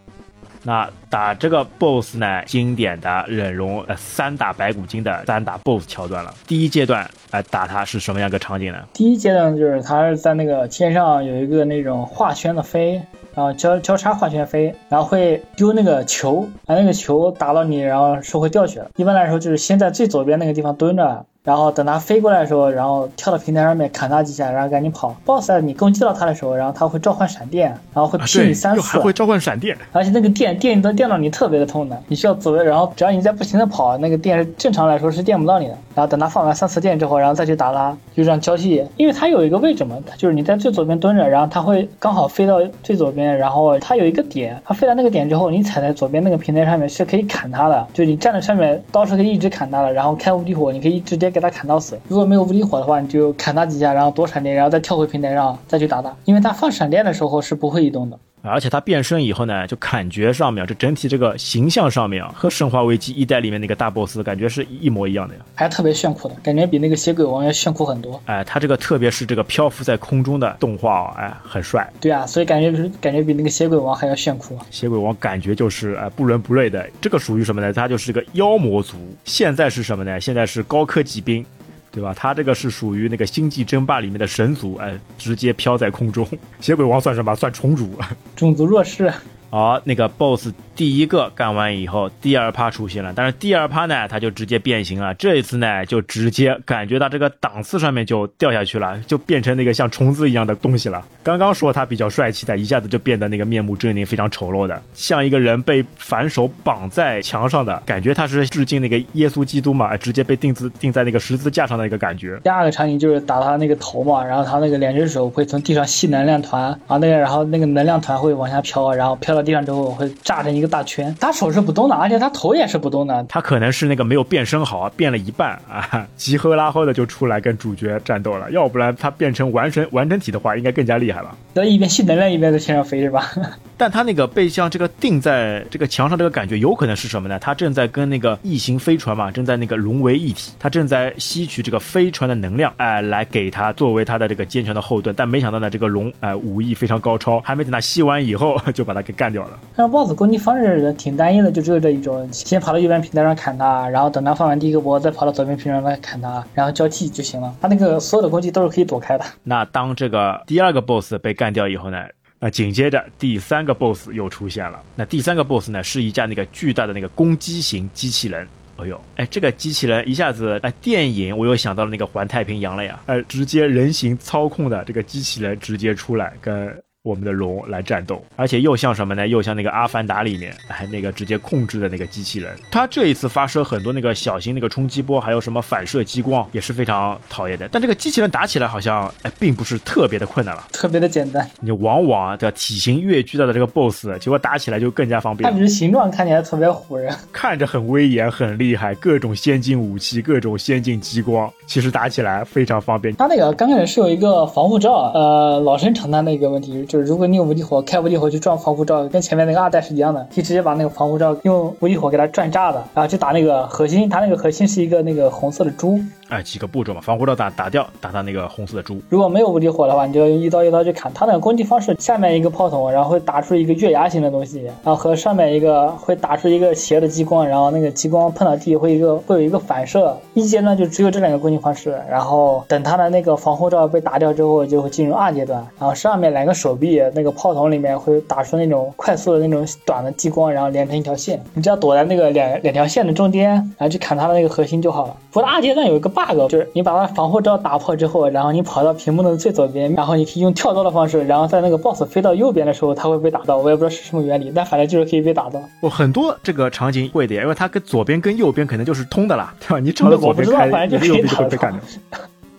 [0.68, 6.34] 那打这个 boss 呢，经典的忍龙呃三打白骨精的三打 boss 桥段了。
[6.46, 8.80] 第一阶段哎打他是什么样个场景呢？
[8.92, 13.00] 第一阶段就是他是在那个天上有一个那种画圈的飞，
[13.34, 18.90] 然后交交叉画圈飞，然后会丢那个球，把那个球打到你，然后是会掉血的。
[18.96, 21.24] 一般来说就是先在最左边那个地方蹲着。
[21.48, 25.16] 然后等它飞过来的时候，然后跳到平台上面砍它几下，然后赶紧跑。
[25.24, 35.74] BOSS 你攻击到它的时候，然后它会召唤闪电，然后会劈你三次，还会召唤闪电，而且那个电电都电到你特别的痛的，你需要左右，然后只要你在不停的跑，那个电正常来说是电不到你的。
[35.94, 38.84] 然后等它放完三次电之后，然后再去打它，就这样交替。
[38.98, 51.96] 因为它有一个位置嘛，就是你在最左边蹲着，然后它会刚好飞到最左边，然后它有一个点，它飞到那个点之后，你踩在左边那个平台上面是可以砍它的，就你站在上面，刀是可以一直砍它的，然后开无敌火，你可以直接给他砍到死。
[52.08, 58.18] 如果没有无敌火的话，你就砍他几下，然后躲闪电，然后再跳回平台上再去打他，因为他放闪电的时候是不会移动的。
[58.42, 68.20] 而且它变身以后呢，就感觉上面就整体这个形象上面啊，和《生化危机》一代里面那个大 boss 感觉是一模一样的呀，还特别炫酷的感觉，比那个血鬼王要炫酷很多。
[68.26, 71.88] 哎，它这个特别是这个漂浮在空中的动画啊，哎，很帅。
[72.00, 74.58] 对啊，所以感觉是感觉比那个血鬼王还要炫酷。
[74.70, 77.72] 血鬼王感觉就是哎不伦不类的，这个属于什么呢？
[77.72, 78.96] 它就是个妖魔族。
[79.24, 80.20] 现在是什么呢？
[80.20, 81.44] 现在是高科技兵。
[81.90, 82.12] 对吧？
[82.14, 86.26] 他这个是属于那个星际争霸里面的神族，哎，直接飘在空中。
[86.60, 87.34] 邪鬼王算什么？
[87.34, 87.98] 算虫族，
[88.36, 89.12] 种族弱势。
[89.50, 95.14] 好，那个 BOSS 第一个干完以后，第二趴出现了，但是第二趴呢，他就直接变形了。
[95.14, 101.04] 这一次呢，就直接感觉到这个档次上面就掉下去了，就变成那个像虫子一样的东西了。
[101.22, 108.12] 刚刚说他比较帅气的，一下子就变得那个面目狰狞、非常丑陋的，像一个人被反手绑在墙上的感觉。
[108.12, 112.38] 他是致敬那个耶稣基督嘛，直接被钉子钉在那个十字架上的一个感觉。
[112.44, 121.14] 第二个场景就是打他那个头嘛，然后他那个两只手会从地上吸能量团，啊那个然后那个能量团会往下飘，然后飘到地上之后会炸成一个大圈。
[121.20, 123.24] 他手是不动的，而且他头也是不动的。
[123.28, 128.50] 他可能是那个没有变身好，变了一半啊， 急呵拉呵的就出来跟主角战斗了。
[128.50, 131.36] 要不然他变成完成完整体的话，应该更加厉害了。
[131.54, 133.30] 那一边吸能量一边在天上飞是吧？
[133.78, 137.38] 但他那个被像这个钉在这个墙上这个感觉，有可能是什么呢？
[137.38, 145.14] 他正在跟那个异形飞船嘛，正在那个融为一体，他正在吸取这个飞船的能量，哎，来给他作为他的这个坚强的后盾。
[145.16, 149.58] 但没想到呢，这个龙哎武艺非常高超，还没等他吸完以后， 就把他给干掉了。
[149.76, 157.54] 那 BOSS 攻击方式挺单一的，就只有这一种：先跑到右边平台上砍他，然后等他放完第一个波，再跑到左边平台上来砍他，然后交替就行了。
[157.60, 159.24] 他那个所有的攻击都是可以躲开的。
[159.44, 161.98] 那当这个第二个 BOSS 被干掉以后呢？
[162.40, 164.82] 那紧接着第三个 BOSS 又出现了。
[164.94, 168.46] 那第三个 BOSS 呢，是一架那个巨大的那个攻击型机器人。
[168.76, 173.00] 哎呦，哎，这个机器人一下子，哎，电影我又想到了那个环太平洋了呀。
[173.06, 176.82] 哎，直接人形操控的这个机器人直接出来跟。
[177.02, 179.26] 我们的龙来战斗，而且又像什么呢？
[179.26, 182.52] 又像那个《阿凡达》里面， 哎，那个直接控制的那个机器人。
[182.70, 187.68] 它这一次发射很多那个小型那个冲击波，还有什么反射激光，也是非常讨厌的。
[187.70, 191.48] 但这个机器人打起来好像哎，并不是特别的困难了，特别的简单。
[191.60, 195.48] 你往往的体型越巨大的这个 BOSS，结果打起来就更加方便。
[195.48, 203.14] 它只是形状看起来特别唬人，看着很威严、很厉害，各种先进武器、各种先进激光，其实打起来非常方便。
[203.14, 207.80] 它那个刚开始是有一个防护罩，呃，老生常谈的一个问题就是，如果你用无敌火。
[207.82, 214.08] 开无敌火去撞防护罩，跟前面那个二代是一样的，可以直接把那个防护罩用无敌火给它转炸的，然后去打那个核心。
[214.08, 216.00] 它那个核心是一个那个红色的珠。
[216.28, 219.00] 哎，几个步骤嘛，防护罩打打掉，打到那个红色的猪。
[219.08, 221.10] 如果没有无敌火的话，你就用一刀一刀去砍。
[221.14, 230.14] 它的攻击方式，下面一个炮筒，然后会打出一个月牙形的东西，然后和上面一个会打出一个斜的激光，然后那个激光碰到地会一个会有一个反射。
[230.34, 235.66] 一阶段就只有这两个攻击方式，然后等它的那个防护罩被打掉之后，就会进入二阶段。
[235.78, 241.42] 然后上面两个手臂那个炮筒里面会打出那种快速的那种短的激光，然后连成一条线。
[241.54, 245.16] 你只要躲在那个两两条线的中间，然后去砍它的那个核心就好了。
[245.32, 253.56] 不过二阶段有一个 bug，就是你把它防护罩打破之后，然后你跑到屏幕的最左边，然后你可以用跳刀的方式，然后在那个 boss 飞到右边的时候，它会被打到。
[253.58, 255.60] 我也不知道是什么原理，但反正就是可以被打到。
[255.80, 259.78] 我很多这个场景会的呀，因为它跟左边跟右边可能就是通的啦，对吧？
[259.78, 261.80] 你朝着左边开，你右边就会被干掉。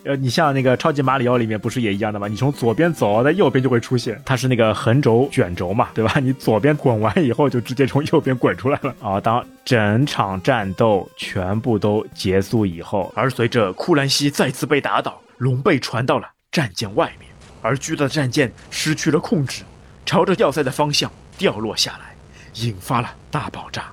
[0.06, 2.28] 呃，你像那个超级马里奥里面不是也一样的吗？
[2.28, 6.20] 你从左边走，在右边就会出现，它是那个横轴卷轴嘛，对吧？
[6.22, 8.95] 你左边滚完以后，就直接从右边滚出来了。
[9.02, 17.30] 啊， 当整场战斗全部都结束以后，而随着库兰西再次被打倒，龙被传到了战舰外面，
[17.62, 19.64] 而巨大的战舰失去了控制，
[20.06, 22.16] 朝着要塞的方向掉落下来，
[22.64, 23.91] 引发了大爆炸，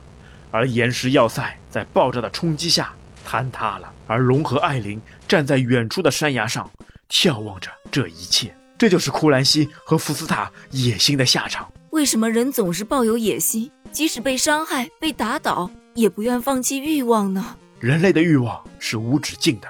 [0.53, 2.93] 而岩石要塞在爆炸的冲击下
[3.29, 5.01] 坍塌了，而龙和艾琳。
[5.29, 6.71] 站在远处的山崖上，
[7.11, 11.71] 眺望着这一切，这就是库兰西和福斯塔野心的下场。
[11.91, 17.57] 为什么人总是抱有野心，即使被伤害、被打倒，也不愿放弃欲望呢？
[17.81, 19.69] 人类的欲望是无止境的，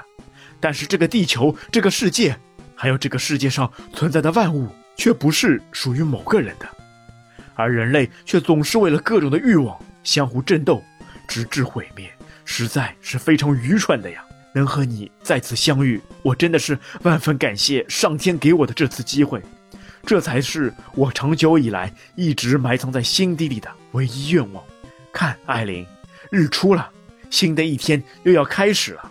[0.61, 2.37] 但是这个地球、这个世界，
[2.75, 6.69] 还有这个世界上存在的万物，却不是属于某个人的，
[7.55, 10.83] 而人类却总是为了各种的欲望相互争斗，
[11.27, 12.11] 直至毁灭，
[12.45, 14.23] 实在是非常愚蠢的呀。
[14.57, 19.43] 能和你再次相遇，我真的是万分感谢上天给我的这次机会，
[20.07, 24.65] 这才是我长久以来一直埋藏在心底里的唯一愿望。
[25.13, 25.87] 看，艾琳，
[26.31, 26.89] 日出了，
[27.29, 29.11] 新的一天又要开始了。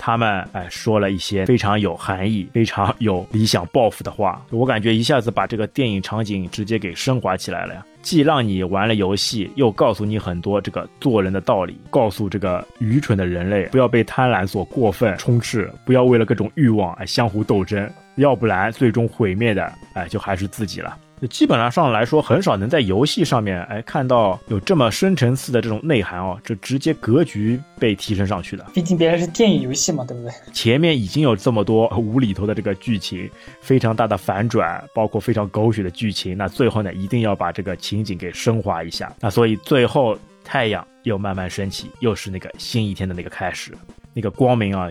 [0.00, 7.84] 他们哎说了一些非常有含义、非常有理想抱负的话，我感觉一下子把这个电影场景直接给升华起来了呀。
[8.08, 17.86] 既让你玩了游戏，又告诉你很多这个做人的道理，告诉这个愚蠢的人类不要被贪婪所过分充斥，不要为了各种欲望而相互斗争，
[18.18, 20.96] 要不然最终毁灭的哎就还是自己了。
[21.30, 28.64] 基本上上来说，很少能在游戏上面哎看到有这么深层次的这种内涵哦，这直接格局被提升上去的。
[28.72, 30.32] 毕竟别人是电影游戏嘛，对不对？
[30.52, 33.28] 前面已经有这么多无厘头的这个剧情，
[33.60, 39.12] 非常大的反转，包括非常狗血的剧情，那最后呢，一定要把这个情景给升华一下。
[39.18, 43.72] 那所以最后太阳又慢慢升起，又是那个新一天的那个开始，
[44.14, 44.88] 那个光明啊。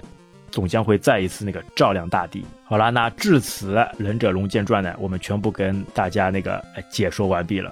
[0.58, 2.44] 总将会再一次那个照亮大地。
[2.64, 7.72] 好了，那至此《忍者龙剑传》呢，我们全部跟大家那个解说完毕了。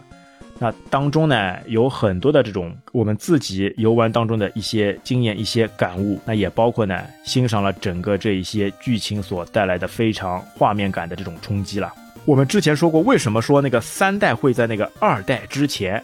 [0.59, 11.91] 那当中呢，有很多的这种我们自己游玩当中的一些经验、一些感悟，那也包括呢，欣赏了整个这一些剧情所带来的非常画面感的这种冲击了。
[12.23, 16.01] 我们之前说过，为什么说那个三代会在那个二代之前？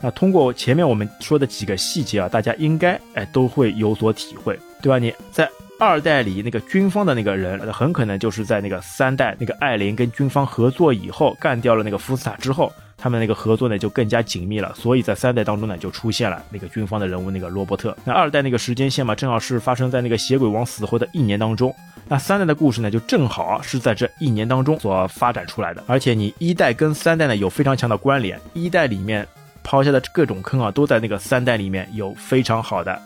[0.00, 4.98] 那通过前面我们说的几个细节啊，大家应该哎都会有所体会，对吧？
[4.98, 12.72] 你在二代里那个军方的那个人，很可能就是在那个三代那个艾琳跟军方合作以后，干掉了那个福斯塔之后。
[13.02, 17.96] 他们那个合作呢就更加紧密了，所以在三代当中呢就出现了那个军方的人物那个罗伯特。
[18.04, 21.74] 那二代那个时间线嘛，正好是发生在那个血鬼王死后的一年当中。
[22.06, 25.82] 那三代的故事呢，就正好是在这一年当中所发展出来的。
[25.86, 29.26] 而且你一代跟三代呢有非常强的关联，一代里面
[29.62, 33.00] 抛下的各种坑啊，都在那个三代里面有非常好的。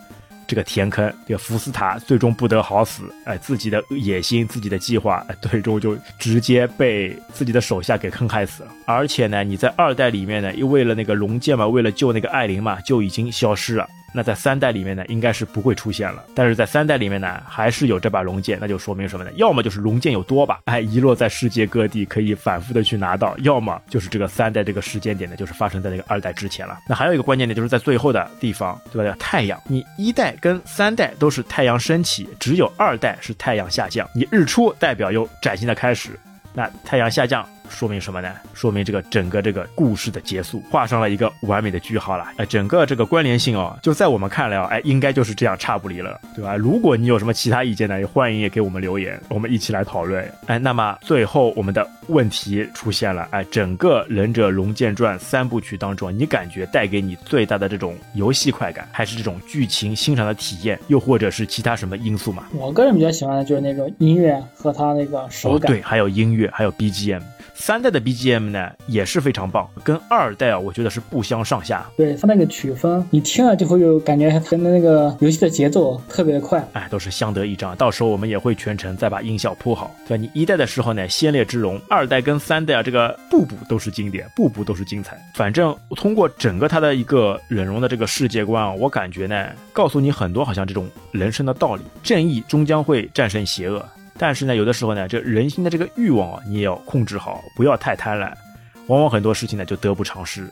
[0.47, 8.69] 这个填坑，这个福斯塔最终不得好死，哎，自己的野心、自己的计划，哎，最终就直接被自己的手下给坑害死了。
[8.85, 13.87] 而且呢，你在二代里面呢，又为了那个龙剑嘛，为了救那个艾琳嘛，就已经消失了。
[14.15, 16.23] 那在三代里面呢，应该是不会出现了。
[16.33, 19.31] 但是在三代里面呢，还是有这把龙剑，那就说明什么呢？
[19.35, 26.79] 要么就是龙剑有多把，哎，遗落在世界各地，可以反复的去拿到；要么就是这个三代这个时间点呢，就是发生在那个二代之前了。
[26.87, 29.15] 那还有一个关键点，就是在最后的地方，对吧？
[29.19, 34.09] 太阳，你一代跟三代都是太阳升起，只有二代是太阳下降。
[34.15, 36.17] 你日出代表有崭新的开始，
[36.53, 37.45] 那太阳下降。
[37.69, 38.31] 说明什么呢？
[38.53, 42.31] 说明这个整个这个故事的结束，画上了一个完美的句号了。
[42.37, 46.55] 哎，整个这个关联性哦，就在我们看来哦，哎，应该就是这样差不离了，对吧？
[46.55, 50.25] 如果你有什么其他意见呢，也欢迎也给我们留言，我们一起来讨论。
[50.47, 62.45] 哎，那么最后我们的问题出现了，哎，整个《忍者龙剑传》三部曲当中，你感觉带给你最大的这种游戏快感，还是这种剧情欣赏的体验，又或者是其他什么因素嘛？
[62.53, 67.21] 我个人比较喜欢的就是那种音乐和它那个手感，对，还有音乐，还有 BGM。
[67.55, 71.85] 三代的 BGM 呢也是非常棒，跟二代啊，我觉得是不相上下。
[71.97, 77.75] 对它那个曲风，你听了就会有感觉，跟那个游戏的节奏特别的快，哎，都是相得益彰。
[77.77, 79.95] 到时候我们也会全程再把音效铺好。
[80.07, 85.17] 对你一代的时候呢，先烈之龙；二代跟三代啊，这个步步都是经典，步步都是精彩。
[85.33, 93.83] 反正通过整个它的一个忍容的这个世界观啊，我感觉呢，告诉你很多好像这种人生的道理，正义终将会战胜邪恶。
[94.17, 98.31] 但是呢，有的时候呢，这人心的这个欲望啊，你也要控制好，不要太贪婪，
[98.87, 100.49] 往往很多事情呢就得不偿失。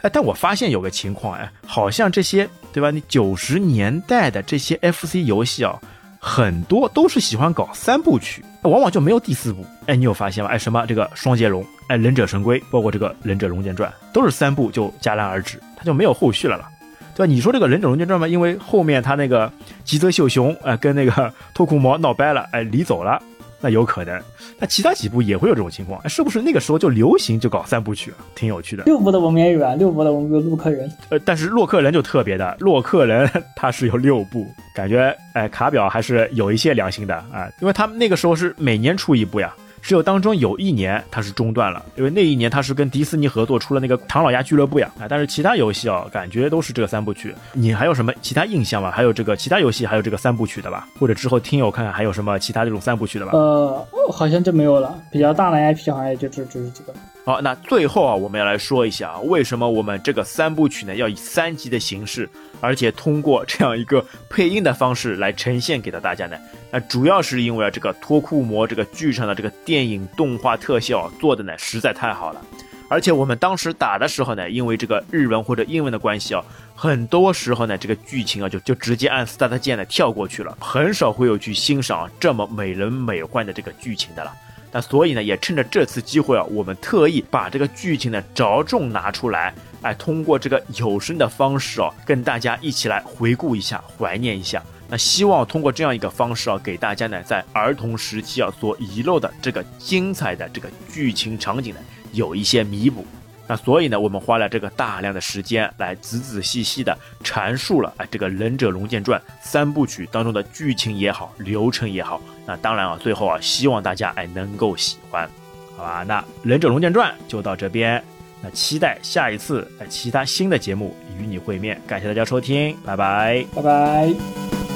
[0.00, 2.90] 哎，但我发现有个情况，哎，好像这些对吧？
[2.90, 5.78] 你九十年代的这些 FC 游戏啊，
[6.18, 9.66] 很多都是喜欢搞三部曲，往往就没有第四部。
[9.86, 10.48] 哎，你有发现吗？
[10.50, 16.70] 哎，什么这个双截龙，哎，忍者神龟，包括这个忍者龙剑传，都是三部就戛然而止，它就没有后续了了。
[17.14, 17.32] 对吧？
[17.32, 19.50] 你说这个《忍者龙剑传》嘛，因为后面他那个
[19.84, 23.20] 吉泽秀雄哎跟那个 托库摩闹掰了，哎离走了，
[23.60, 24.20] 那有可能。
[24.58, 28.16] 那其他几部也会有这种情况，是不是那个时候就流行就搞三部曲了？
[28.34, 28.84] 挺有趣的。
[28.84, 30.90] 六部的我们也有啊，六部的我们有洛克人。
[31.08, 39.52] 呃，但是洛克人就特别的，洛克人他是有六部，感觉哎卡表还是有一些良心的啊，因为他们那个时候是每年出一部呀。
[39.84, 45.04] 只有当中有一年它是中断了，因为那一年它是跟迪士尼合作出了那个唐老鸭俱乐部呀啊！
[45.06, 47.34] 但是其他游戏哦，感觉都是这个三部曲。
[47.52, 48.90] 你还有什么其他印象吗？
[48.90, 50.88] 还有这个其他游戏还有这个三部曲的吧？
[50.98, 53.32] 或者之后听友看看还有什么其他这种三部曲的吧？
[53.34, 54.98] 呃，好像就没有了。
[55.12, 56.94] 比较大的 IP 好像也就只只是这个。
[57.26, 62.28] 好，那最后啊，我们要来说一下啊为什么我们这个三部曲呢要以三集的形式，
[62.60, 66.36] 而且通过这样一个配音的方式来呈现给到大家呢？
[66.70, 72.42] 那主要是因为啊，这个托库摩这个剧场的这个电影动画特效做的呢实在太好了，
[72.90, 76.44] 而且我们当时打的时候呢，因为这个日文或者英文的关系啊，
[76.74, 84.30] 很多时候呢这个剧情啊就就直接按 start 键呢跳过去了，很少会有去欣赏这么美轮美奂的这个剧情的了。
[84.74, 94.60] 那所以呢，也趁着这次机会啊，我们特意把这个剧情呢着重拿出来，哎，通过这个有声的方式啊，跟大家一起来回顾一下，怀念一下。
[94.88, 103.06] 那希望通过这样一个方式啊，给大家呢在儿童时期啊所遗漏的这个精彩的这个剧情场景呢有一些弥补。
[103.46, 112.20] 那所以呢，我们花了这个大量的时间来仔仔细细的阐述了哎这个《忍者龙剑传》三部曲当中的剧情也好，流程也好。
[112.46, 115.28] 那当然啊，最后啊，希望大家哎能够喜欢，
[115.76, 116.04] 好吧？
[116.06, 118.02] 那《忍者龙剑传》就到这边，
[118.42, 121.80] 那期待下一次哎其他新的节目与你会面。
[121.86, 124.73] 感谢大家收听，拜拜，拜拜。